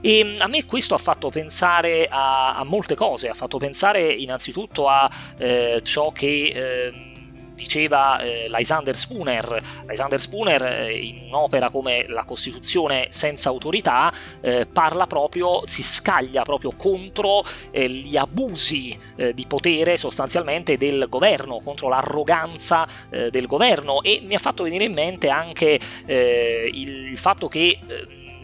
E 0.00 0.24
mm, 0.24 0.40
a 0.40 0.46
me 0.46 0.64
questo 0.64 0.94
ha 0.94 0.98
fatto 0.98 1.28
pensare 1.28 2.06
a, 2.08 2.56
a 2.56 2.64
molte 2.64 2.94
cose, 2.94 3.28
ha 3.28 3.34
fatto 3.34 3.58
pensare 3.58 4.10
innanzitutto 4.12 4.88
a 4.88 5.10
eh, 5.36 5.80
ciò 5.84 6.10
che... 6.10 6.52
Eh, 6.54 7.12
diceva 7.54 8.18
eh, 8.20 8.46
Lysander 8.48 8.96
Spooner. 8.96 9.62
Lysander 9.86 10.20
Spooner, 10.20 10.62
eh, 10.62 10.92
in 10.92 11.26
un'opera 11.28 11.70
come 11.70 12.06
La 12.08 12.24
Costituzione 12.24 13.06
senza 13.10 13.48
autorità, 13.48 14.12
eh, 14.40 14.66
parla 14.66 15.06
proprio, 15.06 15.64
si 15.66 15.82
scaglia 15.82 16.42
proprio 16.42 16.72
contro 16.76 17.42
eh, 17.70 17.88
gli 17.88 18.16
abusi 18.16 18.98
eh, 19.16 19.34
di 19.34 19.46
potere 19.46 19.96
sostanzialmente 19.96 20.76
del 20.76 21.06
governo, 21.08 21.60
contro 21.60 21.88
l'arroganza 21.88 22.86
del 23.08 23.46
governo 23.46 24.02
e 24.02 24.20
mi 24.24 24.34
ha 24.34 24.38
fatto 24.38 24.64
venire 24.64 24.84
in 24.84 24.92
mente 24.92 25.28
anche 25.28 25.78
il 26.06 27.16
fatto 27.16 27.48
che 27.48 27.78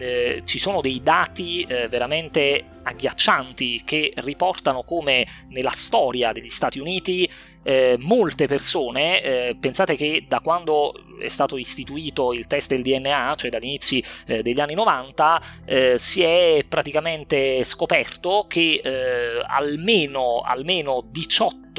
eh, 0.00 0.42
ci 0.46 0.58
sono 0.58 0.80
dei 0.80 1.02
dati 1.02 1.62
eh, 1.62 1.88
veramente 1.88 2.64
agghiaccianti 2.82 3.82
che 3.84 4.12
riportano 4.16 4.82
come 4.82 5.26
nella 5.48 5.70
storia 5.70 6.32
degli 6.32 6.48
Stati 6.48 6.78
Uniti 6.78 7.30
eh, 7.62 7.96
molte 7.98 8.46
persone, 8.46 9.22
eh, 9.22 9.56
pensate 9.58 9.96
che 9.96 10.24
da 10.26 10.40
quando 10.40 10.92
è 11.20 11.28
stato 11.28 11.56
istituito 11.56 12.32
il 12.32 12.46
test 12.46 12.70
del 12.70 12.82
DNA, 12.82 13.34
cioè 13.36 13.50
dagli 13.50 13.66
inizi 13.66 14.02
eh, 14.26 14.42
degli 14.42 14.60
anni 14.60 14.74
90, 14.74 15.42
eh, 15.66 15.98
si 15.98 16.22
è 16.22 16.64
praticamente 16.66 17.62
scoperto 17.64 18.46
che 18.48 18.80
eh, 18.82 19.42
almeno, 19.46 20.40
almeno 20.40 21.04
18 21.10 21.69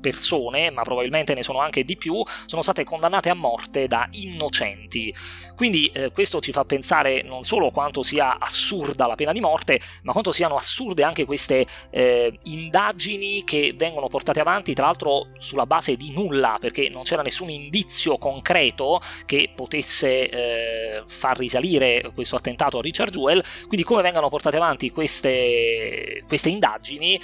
persone, 0.00 0.70
ma 0.70 0.82
probabilmente 0.82 1.34
ne 1.34 1.42
sono 1.42 1.60
anche 1.60 1.84
di 1.84 1.96
più, 1.96 2.22
sono 2.46 2.62
state 2.62 2.84
condannate 2.84 3.30
a 3.30 3.34
morte 3.34 3.86
da 3.86 4.08
innocenti. 4.10 5.14
Quindi 5.60 5.90
eh, 5.92 6.10
questo 6.10 6.40
ci 6.40 6.52
fa 6.52 6.64
pensare 6.64 7.22
non 7.22 7.42
solo 7.42 7.70
quanto 7.70 8.02
sia 8.02 8.38
assurda 8.38 9.06
la 9.06 9.14
pena 9.14 9.32
di 9.32 9.40
morte, 9.40 9.78
ma 10.04 10.12
quanto 10.12 10.32
siano 10.32 10.54
assurde 10.54 11.02
anche 11.02 11.26
queste 11.26 11.66
eh, 11.90 12.38
indagini 12.44 13.44
che 13.44 13.74
vengono 13.76 14.08
portate 14.08 14.40
avanti, 14.40 14.72
tra 14.72 14.86
l'altro 14.86 15.32
sulla 15.36 15.66
base 15.66 15.96
di 15.96 16.12
nulla, 16.12 16.56
perché 16.58 16.88
non 16.88 17.02
c'era 17.02 17.20
nessun 17.20 17.50
indizio 17.50 18.16
concreto 18.16 19.02
che 19.26 19.52
potesse 19.54 20.30
eh, 20.30 21.02
far 21.06 21.36
risalire 21.36 22.10
questo 22.14 22.36
attentato 22.36 22.78
a 22.78 22.80
Richard 22.80 23.12
Jewell. 23.12 23.42
Quindi 23.66 23.84
come 23.84 24.00
vengono 24.00 24.30
portate 24.30 24.56
avanti 24.56 24.90
queste, 24.90 26.24
queste 26.26 26.48
indagini 26.48 27.20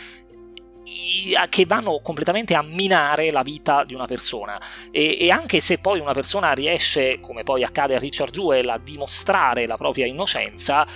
che 1.48 1.66
vanno 1.66 1.98
completamente 2.00 2.54
a 2.54 2.62
minare 2.62 3.32
la 3.32 3.42
vita 3.42 3.82
di 3.82 3.92
una 3.92 4.06
persona 4.06 4.60
e, 4.92 5.16
e, 5.18 5.30
anche 5.30 5.58
se 5.58 5.78
poi 5.78 5.98
una 5.98 6.12
persona 6.12 6.52
riesce, 6.52 7.18
come 7.20 7.42
poi 7.42 7.64
accade 7.64 7.96
a 7.96 7.98
Richard 7.98 8.32
Jewell, 8.32 8.68
a 8.68 8.78
dimostrare 8.78 9.66
la 9.66 9.76
propria 9.76 10.06
innocenza, 10.06 10.86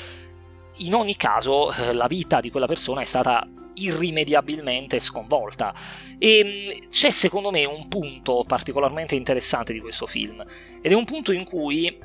in 0.77 0.95
ogni 0.95 1.17
caso 1.17 1.73
eh, 1.73 1.93
la 1.93 2.07
vita 2.07 2.41
di 2.41 2.51
quella 2.51 2.67
persona 2.67 3.01
è 3.01 3.05
stata 3.05 3.47
irrimediabilmente 3.75 5.01
sconvolta. 5.01 5.75
E 6.19 6.45
mm, 6.45 6.89
c'è 6.89 7.11
secondo 7.11 7.51
me 7.51 7.65
un 7.65 7.89
punto 7.89 8.45
particolarmente 8.47 9.17
interessante 9.17 9.73
di 9.73 9.81
questo 9.81 10.07
film, 10.07 10.41
ed 10.81 10.93
è 10.93 10.95
un 10.95 11.05
punto 11.05 11.33
in 11.33 11.45
cui 11.45 11.99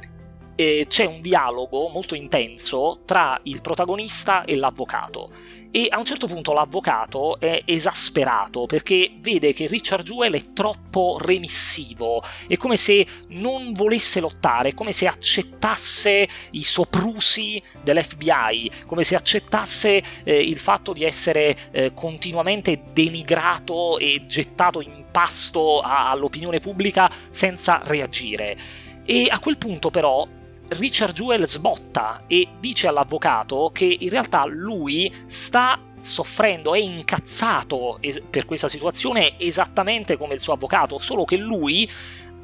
eh, 0.55 0.85
c'è 0.88 1.05
un 1.05 1.21
dialogo 1.21 1.88
molto 1.89 2.15
intenso 2.15 3.01
tra 3.05 3.39
il 3.43 3.62
protagonista 3.62 4.43
e 4.45 4.55
l'avvocato 4.55 5.29
e 5.75 5.88
a 5.89 5.97
un 5.97 6.05
certo 6.05 6.27
punto 6.27 6.53
l'avvocato 6.53 7.38
è 7.38 7.63
esasperato 7.65 8.65
perché 8.65 9.12
vede 9.19 9.51
che 9.51 9.67
Richard 9.67 10.05
Jewell 10.05 10.33
è 10.33 10.53
troppo 10.53 11.17
remissivo, 11.19 12.24
è 12.47 12.55
come 12.55 12.77
se 12.77 13.05
non 13.31 13.74
volesse 13.74 14.21
lottare, 14.21 14.69
è 14.69 14.74
come 14.74 14.93
se 14.93 15.05
accettasse 15.05 16.29
i 16.51 16.63
soprusi 16.63 17.62
dell'FBI, 17.83 18.71
come 18.85 19.03
se 19.03 19.15
accettasse 19.15 20.01
eh, 20.24 20.41
il 20.41 20.55
fatto 20.55 20.93
di 20.93 21.03
essere 21.03 21.57
eh, 21.71 21.91
continuamente 21.93 22.83
denigrato 22.93 24.00
e 24.00 24.24
gettato 24.27 24.79
in 24.79 25.07
pasto 25.12 25.81
a- 25.81 26.09
all'opinione 26.09 26.62
pubblica 26.62 27.12
senza 27.31 27.81
reagire. 27.83 28.57
E 29.03 29.27
a 29.29 29.39
quel 29.39 29.57
punto 29.57 29.89
però 29.89 30.25
Richard 30.69 31.15
Jewell 31.15 31.45
sbotta 31.45 32.24
e 32.27 32.48
dice 32.60 32.88
all'avvocato 32.88 33.69
che 33.74 33.98
in 34.00 34.10
realtà 34.10 34.45
lui 34.45 35.12
sta 35.25 35.79
soffrendo, 36.00 36.75
è 36.75 36.79
incazzato 36.79 38.00
per 38.29 38.45
questa 38.45 38.67
situazione 38.67 39.39
esattamente 39.39 40.17
come 40.17 40.36
il 40.36 40.39
suo 40.39 40.53
avvocato, 40.53 40.98
solo 40.98 41.25
che 41.25 41.38
lui 41.38 41.89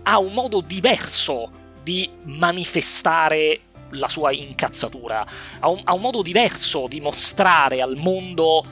ha 0.04 0.20
un 0.20 0.34
modo 0.34 0.62
diverso 0.62 1.51
di 1.84 2.10
manifestare 2.24 3.60
la 3.92 4.08
sua 4.08 4.32
incazzatura, 4.32 5.25
ha 5.60 5.70
un, 5.70 5.82
ha 5.84 5.94
un 5.94 6.01
modo 6.01 6.22
diverso 6.22 6.88
di 6.88 7.01
mostrare 7.01 7.82
al 7.82 7.98
mondo 7.98 8.63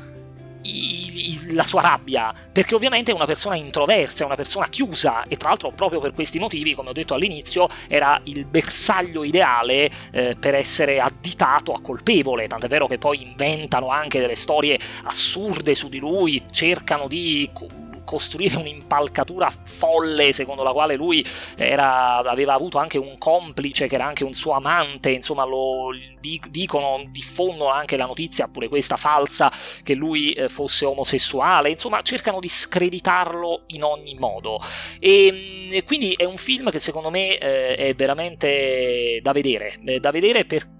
la 1.52 1.64
sua 1.64 1.82
rabbia, 1.82 2.34
perché 2.52 2.76
ovviamente 2.76 3.12
è 3.12 3.14
una 3.14 3.26
persona 3.26 3.56
introversa, 3.56 4.24
è 4.24 4.26
una 4.26 4.36
persona 4.36 4.68
chiusa 4.68 5.24
e 5.24 5.36
tra 5.36 5.50
l'altro 5.50 5.72
proprio 5.72 6.00
per 6.00 6.14
questi 6.14 6.40
motivi, 6.40 6.76
come 6.76 6.90
ho 6.90 6.94
detto 6.94 7.14
all'inizio, 7.14 7.68
era 7.88 8.20
il 8.26 8.46
bersaglio 8.46 9.24
ideale 9.24 9.90
eh, 10.12 10.36
per 10.40 10.56
essere 10.56 11.00
additato 11.00 11.74
a 11.74 11.82
colpevole, 11.82 12.48
tant'è 12.48 12.68
vero 12.68 12.88
che 12.88 12.98
poi 12.98 13.22
inventano 13.22 13.90
anche 13.90 14.20
delle 14.20 14.36
storie 14.36 14.80
assurde 15.04 15.76
su 15.76 15.90
di 15.90 16.00
lui, 16.00 16.44
cercano 16.52 17.08
di 17.08 17.50
costruire 18.10 18.56
un'impalcatura 18.58 19.54
folle 19.64 20.34
secondo 20.34 20.64
la 20.64 20.72
quale 20.72 20.96
lui 20.96 21.24
era, 21.56 22.18
aveva 22.18 22.56
avuto 22.56 22.80
anche 22.80 22.98
un 22.98 23.20
complice 23.20 23.86
che 23.86 23.94
era 23.94 24.08
anche 24.08 24.24
un 24.24 24.34
suo 24.34 24.54
amante, 24.54 25.12
insomma 25.12 25.46
lo 25.46 25.90
dicono, 26.20 27.04
diffondono 27.12 27.70
anche 27.70 27.98
la 27.98 28.08
notizia, 28.08 28.48
pure 28.48 28.68
questa 28.68 28.98
falsa, 28.98 29.52
che 29.84 29.94
lui 29.94 30.32
eh, 30.32 30.50
fosse 30.50 30.86
omosessuale, 30.86 31.70
insomma 31.70 32.02
cercano 32.02 32.40
di 32.40 32.50
screditarlo 32.50 33.66
in 33.68 33.84
ogni 33.84 34.16
modo. 34.16 34.60
E, 35.00 35.68
e 35.70 35.84
quindi 35.84 36.14
è 36.14 36.24
un 36.24 36.38
film 36.38 36.72
che 36.72 36.80
secondo 36.80 37.12
me 37.12 37.38
eh, 37.38 37.76
è 37.76 37.94
veramente 37.94 39.20
da 39.22 39.34
vedere, 39.34 39.80
eh, 39.86 40.00
da 40.00 40.10
vedere 40.10 40.46
perché 40.46 40.79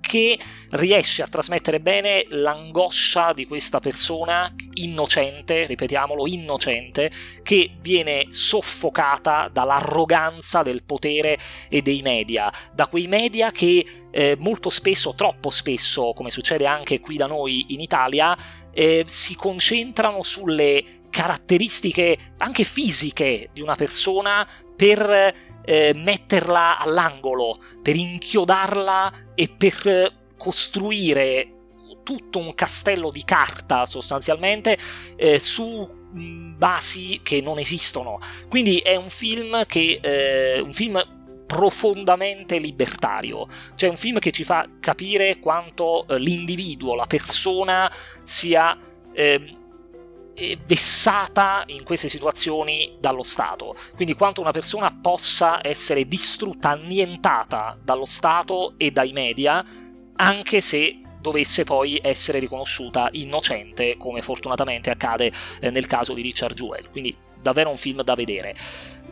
riesce 0.72 1.22
a 1.22 1.28
trasmettere 1.28 1.80
bene 1.80 2.26
l'angoscia 2.30 3.34
di 3.34 3.46
questa 3.46 3.80
persona 3.80 4.54
innocente, 4.76 5.66
ripetiamolo, 5.66 6.28
innocente, 6.28 7.12
che 7.44 7.72
viene 7.80 8.26
soffocata 8.30 9.50
dall'arroganza 9.52 10.64
del 10.64 10.84
potere 10.84 11.38
e 11.70 11.82
dei 11.82 12.02
media, 12.02 12.52
da 12.74 12.88
quei 12.88 13.08
media 13.08 13.52
che 13.52 13.86
eh, 14.12 14.36
molto 14.40 14.70
spesso, 14.70 15.14
troppo 15.16 15.50
spesso, 15.50 16.14
come 16.14 16.32
succede 16.32 16.66
anche 16.66 17.00
qui 17.00 17.18
da 17.18 17.28
noi 17.28 17.66
in 17.70 17.80
Italia, 17.80 18.38
eh, 18.72 19.04
si 19.08 19.36
concentrano 19.36 20.24
sulle 20.24 20.98
caratteristiche 21.10 22.18
anche 22.38 22.64
fisiche 22.64 23.50
di 23.52 23.62
una 23.62 23.76
persona 23.76 24.48
per 24.80 25.34
eh, 25.66 25.92
metterla 25.94 26.78
all'angolo, 26.78 27.60
per 27.82 27.98
inchiodarla 27.98 29.12
e 29.36 29.50
per 29.50 30.14
costruire 30.38 31.56
tutto 32.02 32.40
un 32.40 32.56
castello 32.56 33.12
di 33.12 33.26
carta 33.26 33.86
sostanzialmente 33.86 34.78
eh, 35.18 35.38
su 35.38 35.86
basi 36.14 37.20
che 37.22 37.42
non 37.42 37.60
esistono. 37.60 38.20
Quindi 38.48 38.78
è 38.78 38.96
un 38.96 39.10
film 39.10 39.66
che 39.66 40.00
eh, 40.02 40.62
un 40.62 40.72
film 40.72 41.44
profondamente 41.46 42.58
libertario, 42.58 43.50
cioè 43.76 43.90
un 43.90 43.98
film 43.98 44.20
che 44.20 44.32
ci 44.32 44.46
fa 44.46 44.66
capire 44.80 45.40
quanto 45.40 46.08
eh, 46.08 46.18
l'individuo, 46.18 46.96
la 46.96 47.06
persona 47.06 47.92
sia 48.24 48.78
eh, 49.12 49.58
vessata 50.66 51.64
in 51.68 51.84
queste 51.84 52.08
situazioni 52.08 52.98
dallo 53.00 53.24
Stato. 53.24 53.76
Quindi 53.96 54.14
quanto 54.14 54.42
una 54.42 54.52
persona 54.52 54.98
possa 55.02 55.60
essere 55.62 56.08
distrutta, 56.08 56.70
annientata 56.70 57.78
dallo 57.84 58.06
Stato 58.06 58.74
e 58.78 58.92
dai 58.92 59.12
media, 59.12 59.66
anche 60.16 60.62
se 60.62 61.02
dovesse 61.20 61.64
poi 61.64 62.00
essere 62.02 62.40
riconosciuta 62.40 63.10
innocente, 63.12 63.98
come 63.98 64.22
fortunatamente 64.22 64.90
accade 64.90 65.32
eh, 65.60 65.70
nel 65.70 65.86
caso 65.86 66.14
di 66.14 66.22
Richard 66.22 66.56
Jewell. 66.56 66.90
Quindi 66.90 67.16
davvero 67.42 67.70
un 67.70 67.78
film 67.78 68.02
da 68.04 68.16
vedere. 68.16 68.56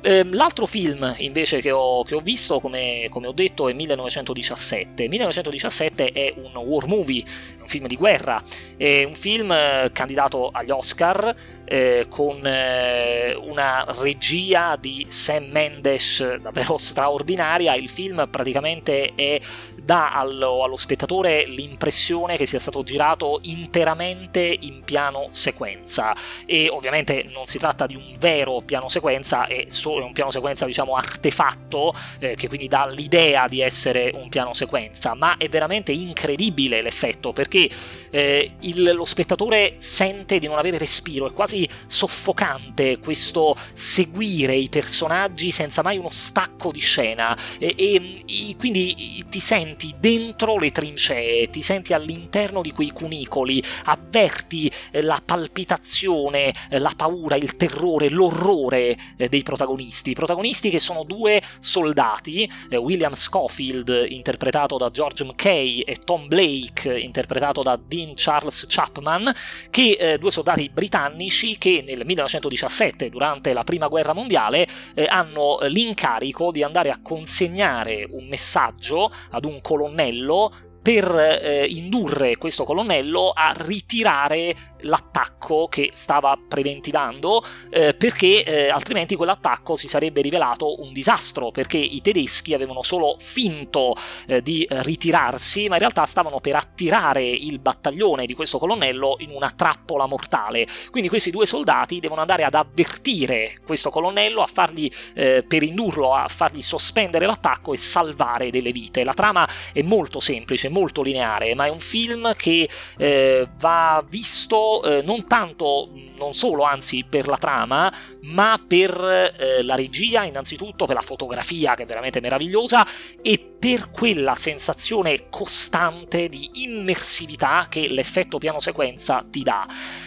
Ehm, 0.02 0.34
l'altro 0.34 0.66
film 0.66 1.16
invece 1.18 1.62
che 1.62 1.72
ho, 1.72 2.04
che 2.04 2.16
ho 2.16 2.22
visto, 2.22 2.60
come, 2.60 3.08
come, 3.10 3.28
ho 3.28 3.32
detto, 3.32 3.68
è 3.68 3.74
1917. 3.74 5.08
1917 5.08 6.12
è 6.12 6.34
un 6.36 6.56
war 6.56 6.88
movie, 6.88 7.24
un 7.60 7.68
film 7.68 7.88
di 7.88 7.96
guerra, 7.96 8.42
è 8.76 9.04
un 9.04 9.16
film 9.16 9.52
eh, 9.52 9.90
candidato 9.92 10.50
agli 10.52 10.72
Oscar 10.72 11.36
eh, 11.66 12.08
con 12.10 12.46
eh, 12.46 13.34
una 13.36 13.86
regia 14.00 14.78
di 14.80 15.06
Sam 15.10 15.46
Mendes 15.46 16.38
davvero 16.38 16.78
straordinaria. 16.80 17.76
Il 17.76 17.90
film 17.90 18.28
praticamente 18.30 19.14
è 19.16 19.40
dà 19.88 20.12
allo, 20.12 20.66
allo, 20.66 20.76
spettatore 20.76 21.46
l'impressione 21.46 22.36
che 22.36 22.46
sia 22.46 22.60
stato 22.60 22.84
girato 22.84 23.40
interamente 23.44 24.58
in 24.60 24.84
piano 24.84 25.28
sequenza. 25.30 26.14
E 26.46 26.68
ovviamente 26.70 27.26
non 27.32 27.46
si 27.46 27.58
tratta 27.58 27.86
di 27.86 27.96
un 27.96 28.16
vero 28.20 28.62
piano 28.66 28.90
sequenza, 28.90 29.48
è 29.48 29.64
solo 29.68 30.04
un 30.04 30.12
piano 30.12 30.30
sequenza 30.30 30.66
diciamo 30.66 30.96
artefatto 30.96 31.94
eh, 32.20 32.36
che 32.36 32.50
quindi 32.50 32.68
dà 32.68 32.86
l'idea 32.86 33.48
di 33.48 33.62
essere 33.62 34.12
un 34.14 34.28
piano 34.28 34.54
sequenza, 34.54 35.14
ma 35.14 35.38
è 35.38 35.48
veramente 35.48 35.94
incredibile 35.94 36.82
l'effetto 36.82 37.32
perché 37.32 37.70
eh, 38.10 38.56
il, 38.60 38.94
lo 38.94 39.06
spettatore 39.06 39.76
sente 39.78 40.38
di 40.38 40.48
non 40.48 40.58
avere 40.58 40.78
respiro, 40.78 41.28
è 41.28 41.32
quasi 41.32 41.68
soffocante 41.86 43.00
questo 43.00 43.56
seguire 43.72 44.54
i 44.54 44.68
personaggi 44.68 45.50
senza 45.52 45.82
mai 45.82 45.98
uno 45.98 46.10
stacco 46.10 46.74
di 46.74 46.82
scena. 46.82 47.38
E, 47.58 47.74
e, 47.78 48.18
e 48.26 48.56
quindi 48.58 49.24
ti 49.30 49.40
senti 49.40 49.77
dentro 50.00 50.58
le 50.58 50.72
trincee, 50.72 51.50
ti 51.50 51.62
senti 51.62 51.94
all'interno 51.94 52.62
di 52.62 52.72
quei 52.72 52.90
cunicoli, 52.90 53.62
avverti 53.86 54.72
eh, 54.92 55.02
la 55.02 55.22
palpitazione, 55.24 56.54
eh, 56.70 56.80
la 56.80 56.92
paura, 56.96 57.36
il 57.36 57.56
terrore, 57.56 58.10
l'orrore 58.10 58.98
eh, 59.18 59.30
dei 59.30 59.44
protagonisti, 59.44 60.14
protagonisti 60.14 60.70
che 60.70 60.80
sono 60.80 61.04
due 61.04 61.42
soldati, 61.60 62.50
William 62.72 63.14
Schofield 63.14 64.06
interpretato 64.10 64.78
da 64.78 64.90
George 64.90 65.24
McKay 65.24 65.82
e 65.82 65.98
Tom 66.04 66.28
Blake 66.28 66.98
interpretato 66.98 67.62
da 67.62 67.78
Dean 67.82 68.14
Charles 68.16 68.66
Chapman, 68.68 69.32
che 69.70 70.18
due 70.20 70.32
soldati 70.32 70.70
britannici 70.70 71.58
che 71.58 71.84
nel 71.86 72.06
1917, 72.06 73.10
durante 73.10 73.54
la 73.54 73.64
prima 73.64 73.88
guerra 73.88 74.14
mondiale, 74.14 74.68
hanno 75.08 75.60
l'incarico 75.64 76.52
di 76.52 76.64
andare 76.64 76.90
a 76.90 77.00
consegnare 77.02 78.08
un 78.10 78.28
messaggio 78.28 79.12
ad 79.32 79.46
un 79.46 79.62
colonnello 79.68 80.50
per 80.82 81.14
eh, 81.14 81.66
indurre 81.66 82.38
questo 82.38 82.64
colonnello 82.64 83.32
a 83.36 83.54
ritirare 83.58 84.56
l'attacco 84.82 85.68
che 85.68 85.92
stava 85.94 86.38
preventivando 86.48 87.44
eh, 87.70 87.94
perché 87.94 88.44
eh, 88.44 88.70
altrimenti 88.70 89.16
quell'attacco 89.16 89.76
si 89.76 89.88
sarebbe 89.88 90.22
rivelato 90.22 90.82
un 90.82 90.94
disastro 90.94 91.52
perché 91.52 91.78
i 91.78 92.02
tedeschi 92.02 92.54
avevano 92.54 92.82
solo 92.84 93.18
finto 93.20 93.96
eh, 94.28 94.42
di 94.42 94.66
ritirarsi 94.70 95.68
ma 95.68 95.76
in 95.76 95.82
realtà 95.82 96.06
stavano 96.06 96.40
per 96.40 96.56
attirare 96.56 97.24
il 97.28 97.60
battaglione 97.60 98.26
di 98.26 98.34
questo 98.34 98.60
colonnello 98.60 99.16
in 99.20 99.32
una 99.32 99.52
trappola 99.56 100.06
mortale. 100.06 100.68
Quindi 100.92 101.10
questi 101.10 101.32
due 101.32 101.46
soldati 101.46 102.00
devono 102.00 102.22
andare 102.22 102.44
ad 102.44 102.54
avvertire 102.54 103.60
questo 103.66 103.90
colonnello 103.90 104.42
a 104.42 104.48
fargli 104.48 104.90
eh, 105.14 105.44
per 105.48 105.64
indurlo 105.64 106.14
a 106.14 106.28
fargli 106.28 106.62
sospendere 106.62 107.26
l'attacco 107.26 107.74
e 107.74 107.78
salvare 107.78 108.50
delle 108.50 108.72
vite. 108.72 109.04
La 109.04 109.14
trama 109.14 109.48
è 109.74 109.82
molto 109.82 110.20
semplice 110.20 110.70
molto 110.70 111.02
lineare 111.02 111.56
ma 111.56 111.66
è 111.66 111.70
un 111.70 111.80
film 111.80 112.34
che 112.36 112.70
eh, 112.98 113.48
va 113.58 114.04
visto 114.08 114.67
eh, 114.84 115.02
non 115.02 115.26
tanto, 115.26 115.90
non 116.18 116.34
solo 116.34 116.64
anzi 116.64 117.06
per 117.08 117.28
la 117.28 117.38
trama, 117.38 117.94
ma 118.22 118.62
per 118.66 119.34
eh, 119.38 119.64
la 119.64 119.76
regia 119.76 120.24
innanzitutto, 120.24 120.86
per 120.86 120.96
la 120.96 121.02
fotografia 121.02 121.76
che 121.76 121.84
è 121.84 121.86
veramente 121.86 122.20
meravigliosa 122.20 122.86
e 123.22 123.40
per 123.60 123.90
quella 123.90 124.36
sensazione 124.36 125.30
costante 125.30 126.30
di 126.30 126.50
immersività 126.66 127.66
che 127.70 127.88
l'effetto 127.88 128.38
piano 128.38 128.60
sequenza 128.60 129.26
ti 129.30 129.42
dà. 129.42 129.66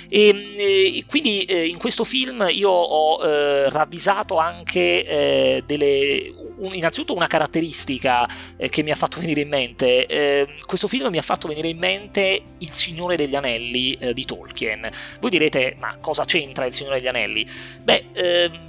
E, 0.08 0.28
ehm, 0.28 0.54
e 0.56 1.04
quindi 1.06 1.44
eh, 1.44 1.66
in 1.66 1.78
questo 1.78 2.04
film 2.04 2.46
io 2.50 2.70
ho 2.70 3.24
eh, 3.24 3.68
ravvisato 3.70 4.38
anche 4.38 5.04
eh, 5.04 5.62
delle, 5.66 6.32
un, 6.58 6.74
innanzitutto 6.74 7.14
una 7.14 7.26
caratteristica 7.26 8.28
eh, 8.56 8.68
che 8.68 8.82
mi 8.82 8.90
ha 8.90 8.96
fatto 8.96 9.18
venire 9.20 9.40
in 9.40 9.48
mente. 9.48 10.06
Ehm, 10.06 10.46
questo 10.66 10.88
film 10.88 11.08
mi 11.08 11.18
ha 11.18 11.22
fatto 11.22 11.48
venire 11.48 11.68
in 11.68 11.78
mente 11.78 12.42
Il 12.58 12.70
Signore 12.70 13.16
degli 13.16 13.34
Anelli 13.34 13.94
eh, 13.94 14.14
di 14.14 14.24
Tolkien. 14.24 14.49
Voi 15.20 15.30
direte, 15.30 15.76
ma 15.78 15.96
cosa 16.00 16.24
c'entra 16.24 16.64
Il 16.64 16.74
Signore 16.74 16.98
degli 16.98 17.08
Anelli? 17.08 17.46
Beh, 17.82 18.04
ehm, 18.12 18.68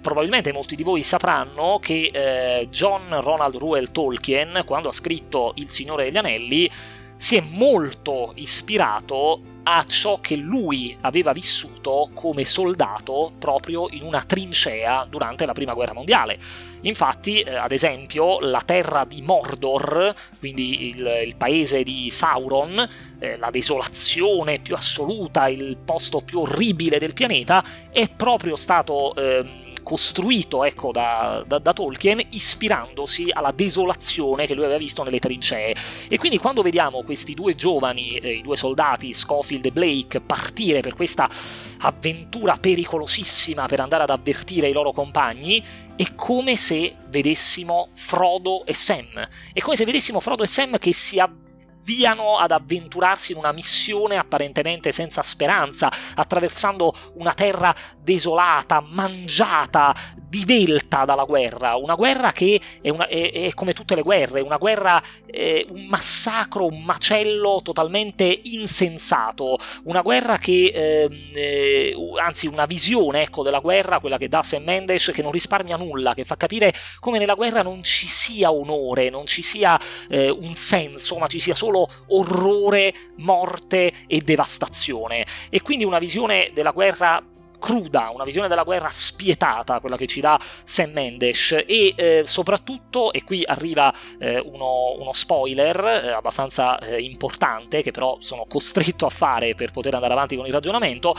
probabilmente 0.00 0.52
molti 0.52 0.76
di 0.76 0.82
voi 0.82 1.02
sapranno 1.02 1.78
che 1.80 2.10
eh, 2.12 2.68
John 2.70 3.20
Ronald 3.20 3.56
Ruel 3.56 3.90
Tolkien, 3.90 4.62
quando 4.64 4.88
ha 4.88 4.92
scritto 4.92 5.52
Il 5.56 5.70
Signore 5.70 6.04
degli 6.04 6.16
Anelli, 6.16 6.70
si 7.16 7.36
è 7.36 7.40
molto 7.40 8.32
ispirato 8.34 9.54
a 9.68 9.82
ciò 9.82 10.20
che 10.20 10.36
lui 10.36 10.96
aveva 11.00 11.32
vissuto 11.32 12.10
come 12.14 12.44
soldato 12.44 13.32
proprio 13.36 13.88
in 13.90 14.02
una 14.04 14.22
trincea 14.22 15.04
durante 15.08 15.44
la 15.44 15.52
Prima 15.52 15.74
Guerra 15.74 15.92
Mondiale. 15.92 16.38
Infatti, 16.82 17.40
eh, 17.40 17.56
ad 17.56 17.72
esempio, 17.72 18.38
la 18.38 18.60
terra 18.60 19.04
di 19.04 19.22
Mordor, 19.22 20.14
quindi 20.38 20.90
il, 20.90 21.22
il 21.26 21.36
paese 21.36 21.82
di 21.82 22.10
Sauron, 22.10 22.88
eh, 23.18 23.36
la 23.38 23.50
desolazione 23.50 24.60
più 24.60 24.76
assoluta, 24.76 25.48
il 25.48 25.76
posto 25.84 26.20
più 26.20 26.40
orribile 26.40 26.98
del 26.98 27.12
pianeta, 27.12 27.64
è 27.90 28.08
proprio 28.08 28.54
stato... 28.54 29.14
Eh, 29.16 29.64
costruito 29.86 30.64
ecco, 30.64 30.90
da, 30.90 31.44
da, 31.46 31.60
da, 31.60 31.72
Tolkien 31.72 32.20
ispirandosi 32.32 33.28
alla 33.32 33.52
desolazione 33.52 34.44
che 34.44 34.54
lui 34.54 34.64
aveva 34.64 34.80
visto 34.80 35.04
nelle 35.04 35.20
trincee. 35.20 35.76
E 36.08 36.18
quindi 36.18 36.38
quando 36.38 36.62
vediamo 36.62 37.04
questi 37.04 37.34
due 37.34 37.54
giovani, 37.54 38.16
eh, 38.16 38.38
i 38.38 38.42
due 38.42 38.56
soldati, 38.56 39.14
Schofield 39.14 39.64
e 39.66 39.70
Blake, 39.70 40.20
partire 40.20 40.80
per 40.80 40.94
questa 40.94 41.30
avventura 41.78 42.56
pericolosissima 42.56 43.66
per 43.66 43.78
andare 43.78 44.02
ad 44.02 44.10
avvertire 44.10 44.68
i 44.68 44.72
loro 44.72 44.90
compagni, 44.90 45.62
è 45.94 46.16
come 46.16 46.56
se 46.56 46.96
vedessimo 47.08 47.90
Frodo 47.94 48.66
e 48.66 48.74
Sam. 48.74 49.28
È 49.52 49.60
come 49.60 49.76
se 49.76 49.84
vedessimo 49.84 50.18
Frodo 50.18 50.42
e 50.42 50.48
Sam 50.48 50.78
che 50.78 50.92
si 50.92 51.20
avvicinano 51.20 51.45
avviano 51.86 52.36
ad 52.36 52.50
avventurarsi 52.50 53.30
in 53.30 53.38
una 53.38 53.52
missione 53.52 54.16
apparentemente 54.16 54.90
senza 54.90 55.22
speranza, 55.22 55.88
attraversando 56.16 56.92
una 57.14 57.32
terra 57.32 57.72
desolata, 58.02 58.80
mangiata, 58.80 59.94
divelta 60.28 61.04
dalla 61.04 61.24
guerra, 61.24 61.76
una 61.76 61.94
guerra 61.94 62.32
che 62.32 62.60
è, 62.80 62.88
una, 62.88 63.06
è, 63.06 63.30
è 63.32 63.54
come 63.54 63.72
tutte 63.72 63.94
le 63.94 64.02
guerre, 64.02 64.40
una 64.40 64.56
guerra, 64.56 65.00
eh, 65.26 65.64
un 65.70 65.86
massacro, 65.86 66.66
un 66.66 66.82
macello 66.82 67.60
totalmente 67.62 68.40
insensato, 68.42 69.56
una 69.84 70.02
guerra 70.02 70.38
che, 70.38 70.72
ehm, 70.74 71.30
eh, 71.34 71.94
anzi 72.20 72.48
una 72.48 72.66
visione 72.66 73.22
ecco, 73.22 73.44
della 73.44 73.60
guerra, 73.60 74.00
quella 74.00 74.18
che 74.18 74.28
dà 74.28 74.42
Sam 74.42 74.64
Mendes, 74.64 75.12
che 75.14 75.22
non 75.22 75.30
risparmia 75.30 75.76
nulla, 75.76 76.14
che 76.14 76.24
fa 76.24 76.36
capire 76.36 76.74
come 76.98 77.18
nella 77.18 77.34
guerra 77.34 77.62
non 77.62 77.84
ci 77.84 78.08
sia 78.08 78.52
onore, 78.52 79.08
non 79.08 79.26
ci 79.26 79.42
sia 79.42 79.78
eh, 80.08 80.28
un 80.28 80.54
senso, 80.54 81.18
ma 81.18 81.28
ci 81.28 81.38
sia 81.38 81.54
solo 81.54 81.75
orrore, 82.08 82.92
morte 83.16 83.92
e 84.06 84.20
devastazione. 84.20 85.26
E 85.50 85.62
quindi 85.62 85.84
una 85.84 85.98
visione 85.98 86.50
della 86.54 86.70
guerra 86.70 87.22
cruda, 87.58 88.10
una 88.12 88.24
visione 88.24 88.48
della 88.48 88.62
guerra 88.62 88.88
spietata, 88.90 89.80
quella 89.80 89.96
che 89.96 90.06
ci 90.06 90.20
dà 90.20 90.38
Sam 90.64 90.92
Mendes 90.92 91.52
e 91.66 91.92
eh, 91.96 92.22
soprattutto, 92.24 93.12
e 93.12 93.24
qui 93.24 93.42
arriva 93.44 93.92
eh, 94.18 94.38
uno, 94.38 94.94
uno, 94.98 95.12
spoiler 95.12 95.84
eh, 96.04 96.10
abbastanza 96.10 96.78
eh, 96.78 97.00
importante 97.00 97.82
che 97.82 97.90
però 97.90 98.18
sono 98.20 98.46
costretto 98.46 99.06
a 99.06 99.10
fare 99.10 99.54
per 99.54 99.72
poter 99.72 99.94
andare 99.94 100.12
avanti 100.12 100.36
con 100.36 100.46
il 100.46 100.52
ragionamento, 100.52 101.14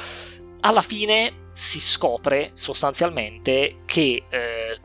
alla 0.61 0.81
fine 0.81 1.45
si 1.53 1.79
scopre 1.79 2.51
sostanzialmente 2.53 3.79
che 3.85 4.23
eh, 4.29 4.79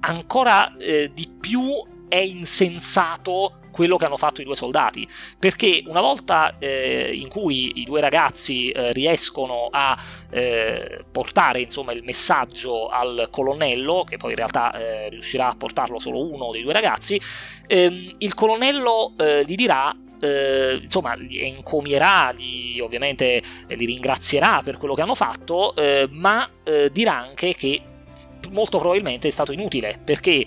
ancora 0.00 0.76
eh, 0.78 1.10
di 1.12 1.28
più 1.28 1.62
è 2.08 2.16
insensato 2.16 3.58
quello 3.72 3.96
che 3.96 4.04
hanno 4.04 4.16
fatto 4.16 4.40
i 4.40 4.44
due 4.44 4.54
soldati, 4.54 5.08
perché 5.36 5.82
una 5.86 6.00
volta 6.00 6.58
eh, 6.60 7.10
in 7.12 7.28
cui 7.28 7.80
i 7.80 7.84
due 7.84 8.00
ragazzi 8.00 8.70
eh, 8.70 8.92
riescono 8.92 9.68
a 9.70 9.98
eh, 10.30 11.04
portare 11.10 11.60
insomma, 11.60 11.92
il 11.92 12.04
messaggio 12.04 12.88
al 12.88 13.26
colonnello, 13.30 14.04
che 14.08 14.18
poi 14.18 14.30
in 14.30 14.36
realtà 14.36 14.72
eh, 14.72 15.08
riuscirà 15.08 15.48
a 15.48 15.56
portarlo 15.56 15.98
solo 15.98 16.24
uno 16.24 16.52
dei 16.52 16.62
due 16.62 16.72
ragazzi, 16.72 17.20
ehm, 17.66 18.14
il 18.18 18.34
colonnello 18.34 19.14
eh, 19.18 19.44
gli 19.44 19.56
dirà 19.56 19.96
eh, 20.20 20.78
insomma 20.80 21.14
li 21.14 21.40
encomierà, 21.40 22.30
li, 22.30 22.78
ovviamente 22.80 23.42
li 23.66 23.84
ringrazierà 23.84 24.62
per 24.62 24.76
quello 24.76 24.94
che 24.94 25.00
hanno 25.00 25.16
fatto, 25.16 25.74
eh, 25.74 26.06
ma 26.10 26.48
eh, 26.62 26.90
dirà 26.92 27.18
anche 27.18 27.54
che 27.54 27.82
molto 28.50 28.78
probabilmente 28.78 29.28
è 29.28 29.30
stato 29.30 29.52
inutile 29.52 29.98
perché 30.02 30.46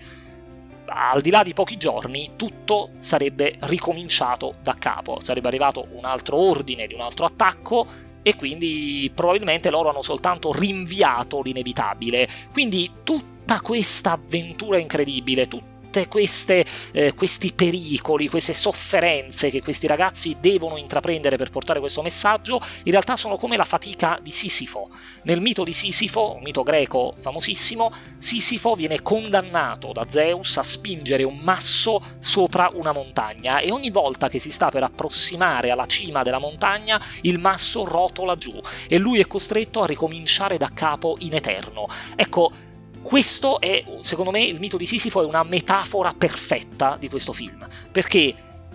al 0.88 1.21
di 1.21 1.30
là 1.30 1.43
di 1.43 1.54
pochi 1.54 1.78
giorni 1.78 2.32
tutto 2.36 2.91
sarebbe 2.98 3.58
ricominciato 3.62 4.56
da 4.62 4.76
capo, 4.78 5.19
sarebbe 5.19 5.48
arrivato 5.48 5.88
un 5.91 6.06
altro 6.06 6.38
ordine 6.38 6.88
di 6.88 6.93
un 6.93 7.02
altro 7.02 7.26
attacco 7.26 7.88
e 8.21 8.36
quindi 8.36 9.12
probabilmente 9.13 9.69
loro 9.69 9.89
hanno 9.89 10.02
soltanto 10.02 10.52
rinviato 10.52 11.41
l'inevitabile. 11.41 12.28
Quindi 12.52 12.91
tutta 13.04 13.62
questa 13.62 14.13
avventura 14.13 14.80
incredibile, 14.80 15.48
tutto 15.48 15.75
queste, 16.08 16.65
eh, 16.91 17.13
questi 17.13 17.53
pericoli, 17.53 18.27
queste 18.27 18.53
sofferenze 18.53 19.49
che 19.49 19.62
questi 19.62 19.88
ragazzi 19.88 20.36
devono 20.39 20.77
intraprendere 20.77 21.38
per 21.38 21.49
portare 21.49 21.79
questo 21.79 22.01
messaggio, 22.01 22.60
in 22.84 22.91
realtà 22.91 23.15
sono 23.15 23.38
come 23.38 23.58
la 23.58 23.63
fatica 23.63 24.19
di 24.21 24.31
Sisifo. 24.31 24.89
Nel 25.23 25.41
mito 25.41 25.63
di 25.63 25.73
Sisifo, 25.73 26.36
un 26.36 26.41
mito 26.43 26.63
greco 26.63 27.15
famosissimo, 27.17 27.91
Sisifo 28.17 28.75
viene 28.75 29.01
condannato 29.01 29.91
da 29.91 30.05
Zeus 30.08 30.58
a 30.58 30.63
spingere 30.63 31.23
un 31.23 31.38
masso 31.38 32.01
sopra 32.19 32.69
una 32.73 32.91
montagna 32.91 33.60
e 33.60 33.71
ogni 33.71 33.89
volta 33.89 34.29
che 34.29 34.39
si 34.39 34.51
sta 34.51 34.69
per 34.69 34.84
approssimare 34.84 35.71
alla 35.71 35.86
cima 35.86 36.21
della 36.21 36.39
montagna, 36.39 37.01
il 37.21 37.39
masso 37.39 37.86
rotola 37.86 38.38
giù 38.38 38.60
e 38.88 38.97
lui 38.97 39.19
è 39.19 39.27
costretto 39.27 39.81
a 39.81 39.86
ricominciare 39.86 40.58
da 40.58 40.71
capo 40.73 41.15
in 41.19 41.34
eterno. 41.34 41.88
Ecco, 42.15 42.51
questo 43.06 43.62
è, 43.62 43.84
secondo 44.00 44.32
me, 44.32 44.44
il 44.44 44.60
mito 44.60 44.78
di 44.78 44.88
Sisifo 44.88 45.22
è 45.22 45.26
una 45.26 45.44
metafora 45.44 46.12
perfetta 46.18 46.98
di 47.00 47.08
questo 47.08 47.34
film, 47.34 47.63
perché 47.91 48.34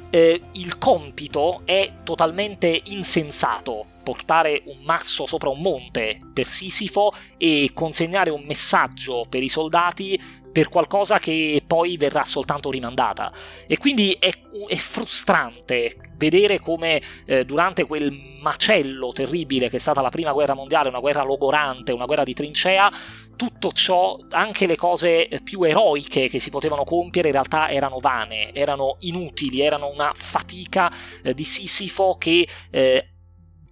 eh, 0.09 0.43
il 0.53 0.79
compito 0.79 1.62
è 1.64 1.95
totalmente 2.05 2.81
insensato. 2.85 3.87
Portare 4.05 4.62
un 4.66 4.79
masso 4.85 5.27
sopra 5.27 5.49
un 5.49 5.61
monte 5.61 6.21
per 6.33 6.47
Sisifo 6.47 7.12
e 7.37 7.73
consegnare 7.75 8.31
un 8.31 8.45
messaggio 8.45 9.25
per 9.29 9.43
i 9.43 9.49
soldati 9.49 10.19
per 10.53 10.69
qualcosa 10.69 11.19
che 11.19 11.63
poi 11.67 11.97
verrà 11.97 12.25
soltanto 12.25 12.71
rimandata. 12.71 13.33
E 13.67 13.79
quindi 13.79 14.17
è, 14.19 14.31
è 14.67 14.77
frustrante 14.77 15.97
vedere 16.17 16.61
come 16.61 17.01
eh, 17.25 17.45
durante 17.45 17.87
quel 17.87 18.13
macello 18.41 19.13
terribile 19.13 19.69
che 19.69 19.77
è 19.77 19.81
stata 19.81 20.01
la 20.01 20.11
prima 20.11 20.33
guerra 20.33 20.55
mondiale, 20.55 20.89
una 20.89 21.01
guerra 21.01 21.23
logorante, 21.23 21.93
una 21.93 22.07
guerra 22.07 22.25
di 22.25 22.35
trincea, 22.35 22.91
tutto 23.37 23.73
ciò, 23.73 24.19
anche 24.31 24.67
le 24.67 24.77
cose 24.77 25.41
più 25.43 25.63
eroiche 25.63 26.29
che 26.29 26.39
si 26.39 26.51
potevano 26.51 26.85
compiere, 26.85 27.29
in 27.29 27.35
realtà 27.35 27.71
erano 27.71 27.99
vane, 27.99 28.53
erano 28.53 28.97
inutili, 29.01 29.63
erano 29.63 29.89
una 29.89 30.13
fatica 30.15 30.93
eh, 31.23 31.33
di 31.33 31.45
Sisifo 31.45 32.17
che 32.19 32.47
eh, 32.71 33.09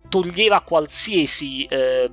toglieva 0.08 0.62
qualsiasi 0.62 1.64
eh, 1.66 2.10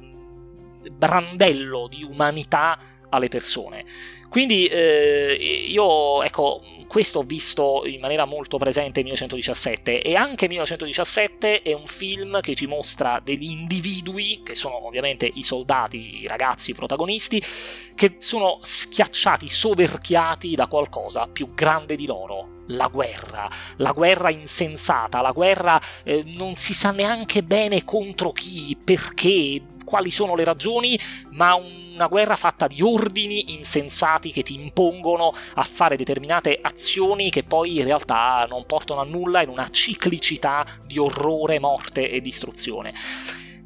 brandello 0.91 1.87
di 1.87 2.03
umanità 2.03 2.77
alle 3.09 3.29
persone. 3.29 3.85
Quindi 4.35 4.65
eh, 4.65 5.65
io, 5.69 6.21
ecco, 6.21 6.61
questo 6.89 7.19
ho 7.19 7.23
visto 7.23 7.83
in 7.85 8.01
maniera 8.01 8.25
molto 8.25 8.57
presente 8.57 8.99
in 8.99 9.05
1917 9.05 10.01
e 10.01 10.13
anche 10.15 10.49
1917 10.49 11.61
è 11.61 11.71
un 11.71 11.85
film 11.85 12.41
che 12.41 12.53
ci 12.53 12.65
mostra 12.65 13.21
degli 13.23 13.49
individui, 13.49 14.41
che 14.43 14.53
sono 14.53 14.85
ovviamente 14.85 15.25
i 15.25 15.41
soldati, 15.41 16.23
i 16.23 16.27
ragazzi, 16.27 16.71
i 16.71 16.73
protagonisti, 16.73 17.41
che 17.95 18.15
sono 18.17 18.59
schiacciati, 18.61 19.47
soverchiati 19.47 20.53
da 20.53 20.67
qualcosa 20.67 21.29
più 21.31 21.53
grande 21.53 21.95
di 21.95 22.05
loro, 22.05 22.63
la 22.67 22.87
guerra, 22.87 23.49
la 23.77 23.93
guerra 23.93 24.31
insensata, 24.31 25.21
la 25.21 25.31
guerra 25.31 25.79
eh, 26.03 26.23
non 26.25 26.57
si 26.57 26.73
sa 26.73 26.91
neanche 26.91 27.41
bene 27.41 27.85
contro 27.85 28.33
chi, 28.33 28.77
perché, 28.83 29.61
quali 29.85 30.11
sono 30.11 30.35
le 30.35 30.43
ragioni, 30.43 30.99
ma 31.29 31.55
una 31.95 32.07
guerra 32.07 32.35
fatta 32.35 32.67
di 32.67 32.81
ordini 32.81 33.53
insensati 33.55 34.31
che 34.31 34.43
ti 34.43 34.53
impongono 34.53 35.33
a 35.55 35.63
fare 35.63 35.95
determinate 35.95 36.59
azioni 36.61 37.29
che 37.29 37.43
poi 37.43 37.77
in 37.77 37.85
realtà 37.85 38.45
non 38.49 38.65
portano 38.65 38.99
a 38.99 39.05
nulla 39.05 39.41
in 39.41 39.49
una 39.49 39.69
ciclicità 39.69 40.65
di 40.85 40.99
orrore, 40.99 41.57
morte 41.59 42.09
e 42.09 42.21
distruzione. 42.21 42.93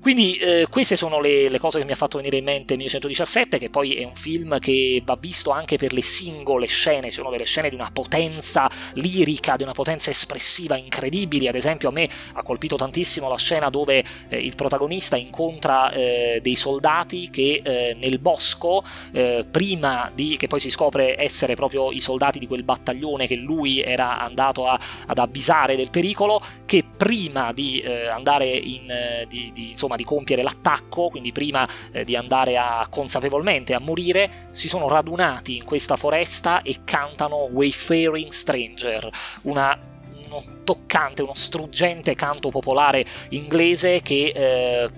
Quindi 0.02 0.38
eh, 0.38 0.68
queste 0.70 0.96
sono 0.96 1.20
le, 1.20 1.50
le, 1.50 1.60
cose 1.60 1.78
che 1.78 1.86
mi 1.86 1.92
ha 1.92 1.96
fatto 1.96 2.18
venire 2.18 2.38
in 2.38 2.46
mente 2.46 2.76
1917, 2.78 3.60
che 3.60 3.70
poi 3.70 3.96
è 3.96 4.06
un 4.06 4.16
film 4.16 4.58
che 4.58 5.02
va 5.04 5.18
visto 5.20 5.52
anche 5.52 5.78
per 5.78 5.92
le 5.92 6.02
singole 6.02 6.68
scene, 6.68 7.12
sono 7.12 7.30
delle 7.30 7.44
scene 7.44 7.68
di 7.68 7.76
una 7.76 7.90
potenza 7.92 8.70
lirica, 8.94 9.58
di 9.58 9.64
una 9.64 9.74
potenza 9.74 10.10
espressiva 10.10 10.78
incredibili, 10.78 11.50
ad 11.50 11.56
esempio 11.56 11.90
a 11.90 11.92
me 11.92 12.10
ha 12.34 12.44
colpito 12.44 12.78
tantissimo 12.78 13.28
la 13.28 13.38
scena 13.38 13.70
dove 13.70 14.04
eh, 14.30 14.38
il 14.38 14.56
protagonista 14.56 15.18
incontra 15.18 15.92
eh, 15.92 16.40
dei 16.42 16.56
soldati 16.56 17.30
che 17.30 17.62
eh, 17.62 17.94
nel 18.00 18.20
bosco, 18.20 18.84
eh, 19.12 19.46
prima 19.52 20.10
di, 20.16 20.38
che 20.38 20.48
poi 20.48 20.62
si 20.62 20.70
scopre 20.70 21.22
essere 21.22 21.56
proprio 21.56 21.92
i 21.92 22.00
soldati 22.00 22.40
di 22.40 22.48
quel 22.48 22.64
battaglione 22.64 23.28
che 23.28 23.36
lui 23.36 23.82
era 23.82 24.18
andato 24.20 24.66
a, 24.66 24.80
ad 25.08 25.18
avvisare 25.18 25.76
del 25.76 25.90
pericolo, 25.90 26.42
che 26.66 26.86
prima 26.86 27.52
di 27.52 27.82
eh, 27.82 28.08
andare 28.08 28.48
in, 28.48 28.88
di, 29.28 29.52
di, 29.54 29.72
insomma, 29.72 29.89
insomma, 29.90 29.96
di 29.96 30.04
compiere 30.04 30.44
l'attacco, 30.44 31.10
quindi 31.10 31.32
prima 31.32 31.68
eh, 31.92 32.04
di 32.04 32.16
andare 32.16 32.58
a 32.58 32.88
consapevolmente 32.90 33.74
a 33.74 33.80
morire, 33.80 34.48
si 34.52 34.68
sono 34.68 34.88
radunati 34.88 35.58
in 35.58 35.66
questa 35.66 35.96
foresta 35.96 36.62
e 36.62 36.82
cantano 36.84 37.48
Wayfaring 37.52 38.30
Stranger, 38.30 39.10
una 39.44 39.88
uno 40.30 40.44
toccante, 40.64 41.24
uno 41.24 41.34
struggente 41.34 42.14
canto 42.14 42.50
popolare 42.50 43.04
inglese 43.30 44.02
che 44.04 44.32
eh, 44.36 44.90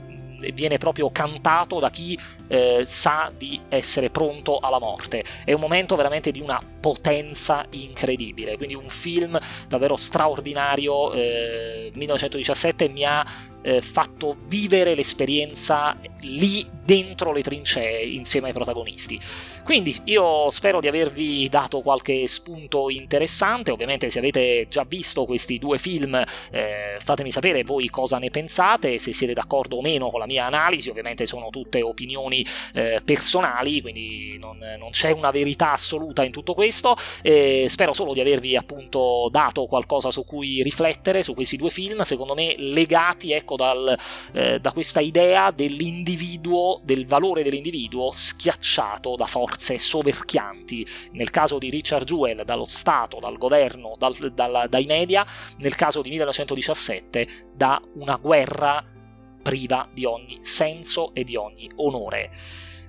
viene 0.53 0.77
proprio 0.77 1.09
cantato 1.11 1.79
da 1.79 1.89
chi 1.89 2.19
eh, 2.47 2.81
sa 2.85 3.31
di 3.35 3.59
essere 3.69 4.09
pronto 4.09 4.59
alla 4.59 4.79
morte. 4.79 5.23
È 5.45 5.53
un 5.53 5.61
momento 5.61 5.95
veramente 5.95 6.31
di 6.31 6.41
una 6.41 6.59
potenza 6.81 7.65
incredibile, 7.71 8.57
quindi 8.57 8.75
un 8.75 8.89
film 8.89 9.39
davvero 9.67 9.95
straordinario. 9.95 11.13
Eh, 11.13 11.91
1917 11.93 12.89
mi 12.89 13.05
ha 13.05 13.25
eh, 13.61 13.81
fatto 13.81 14.37
vivere 14.47 14.95
l'esperienza 14.95 15.97
lì 16.21 16.65
dentro 16.83 17.31
le 17.31 17.41
trincee 17.41 18.03
insieme 18.05 18.47
ai 18.47 18.53
protagonisti. 18.53 19.19
Quindi 19.63 19.95
io 20.05 20.49
spero 20.49 20.79
di 20.79 20.87
avervi 20.87 21.47
dato 21.49 21.81
qualche 21.81 22.27
spunto 22.27 22.89
interessante, 22.89 23.71
ovviamente 23.71 24.09
se 24.09 24.19
avete 24.19 24.67
già 24.69 24.83
visto 24.87 25.25
questi 25.25 25.59
due 25.59 25.77
film 25.77 26.21
eh, 26.51 26.97
fatemi 26.99 27.31
sapere 27.31 27.63
voi 27.63 27.89
cosa 27.89 28.17
ne 28.17 28.29
pensate, 28.29 28.97
se 28.97 29.13
siete 29.13 29.33
d'accordo 29.33 29.77
o 29.77 29.81
meno 29.81 30.09
con 30.09 30.19
la 30.19 30.25
mia 30.25 30.45
analisi, 30.45 30.89
ovviamente 30.89 31.25
sono 31.25 31.49
tutte 31.49 31.81
opinioni 31.81 32.45
eh, 32.73 33.01
personali, 33.03 33.81
quindi 33.81 34.37
non, 34.39 34.57
non, 34.77 34.89
c'è 34.89 35.11
una 35.11 35.31
verità 35.31 35.73
assoluta 35.73 36.23
in 36.23 36.31
tutto 36.31 36.53
questo, 36.53 36.95
eh, 37.21 37.65
spero 37.69 37.93
solo 37.93 38.13
di 38.13 38.19
avervi 38.19 38.55
appunto 38.55 39.29
dato 39.31 39.65
qualcosa 39.65 40.11
su 40.11 40.25
cui 40.25 40.63
riflettere 40.63 41.23
su 41.23 41.33
questi 41.33 41.57
due 41.57 41.69
film, 41.69 42.01
secondo 42.01 42.33
me 42.33 42.55
legati 42.57 43.31
ecco 43.31 43.55
dal, 43.55 43.97
eh, 44.33 44.59
da 44.59 44.71
questa 44.71 44.99
idea 44.99 45.51
dell'individuo, 45.51 46.70
del 46.83 47.05
valore 47.05 47.43
dell'individuo 47.43 48.11
schiacciato 48.11 49.15
da 49.15 49.25
forze 49.25 49.79
soverchianti, 49.79 50.85
nel 51.11 51.29
caso 51.29 51.57
di 51.57 51.69
Richard 51.69 52.05
Jewell 52.05 52.43
dallo 52.43 52.65
Stato, 52.65 53.19
dal 53.19 53.37
governo, 53.37 53.95
dal, 53.97 54.15
dal, 54.33 54.67
dai 54.69 54.85
media, 54.85 55.25
nel 55.57 55.75
caso 55.75 56.01
di 56.01 56.09
1917 56.09 57.49
da 57.55 57.81
una 57.95 58.15
guerra 58.15 58.85
priva 59.41 59.89
di 59.91 60.05
ogni 60.05 60.39
senso 60.41 61.13
e 61.13 61.23
di 61.23 61.35
ogni 61.35 61.69
onore. 61.75 62.31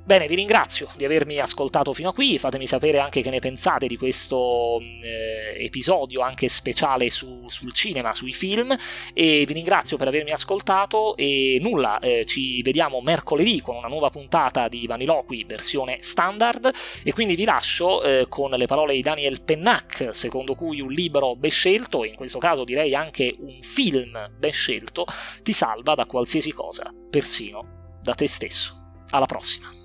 Bene, 0.05 0.27
vi 0.27 0.35
ringrazio 0.35 0.89
di 0.97 1.05
avermi 1.05 1.39
ascoltato 1.39 1.93
fino 1.93 2.09
a 2.09 2.13
qui, 2.13 2.37
fatemi 2.37 2.67
sapere 2.67 2.99
anche 2.99 3.23
che 3.23 3.31
ne 3.31 3.39
pensate 3.39 3.87
di 3.87 3.97
questo 3.97 4.81
eh, 4.81 5.65
episodio 5.65 6.23
anche 6.23 6.49
speciale 6.49 7.09
su, 7.09 7.45
sul 7.47 7.73
cinema, 7.73 8.13
sui 8.13 8.33
film 8.33 8.77
e 9.15 9.45
vi 9.47 9.53
ringrazio 9.53 9.97
per 9.97 10.09
avermi 10.09 10.33
ascoltato 10.33 11.17
e 11.17 11.59
nulla, 11.61 12.01
eh, 12.01 12.25
ci 12.25 12.63
vediamo 12.63 13.01
mercoledì 13.01 13.61
con 13.61 13.77
una 13.77 13.87
nuova 13.87 14.11
puntata 14.11 14.67
di 14.67 14.89
Vaniloqui 14.89 15.45
versione 15.45 15.99
standard 16.01 16.73
e 17.05 17.13
quindi 17.13 17.37
vi 17.37 17.45
lascio 17.45 18.03
eh, 18.03 18.27
con 18.29 18.51
le 18.51 18.67
parole 18.67 18.95
di 18.95 19.03
Daniel 19.03 19.43
Pennac, 19.43 20.09
secondo 20.13 20.57
cui 20.57 20.81
un 20.81 20.91
libro 20.91 21.37
ben 21.37 21.53
scelto, 21.53 22.03
e 22.03 22.09
in 22.09 22.17
questo 22.17 22.41
caso 22.41 22.65
direi 22.65 22.93
anche 22.97 23.37
un 23.39 23.63
film 23.63 24.19
ben 24.37 24.53
scelto, 24.53 25.07
ti 25.45 25.53
salva 25.53 25.95
da 25.95 26.07
qualsiasi 26.07 26.51
cosa, 26.51 26.93
persino 27.09 28.01
da 28.03 28.15
te 28.15 28.27
stesso. 28.27 28.81
Alla 29.11 29.27
prossima! 29.27 29.82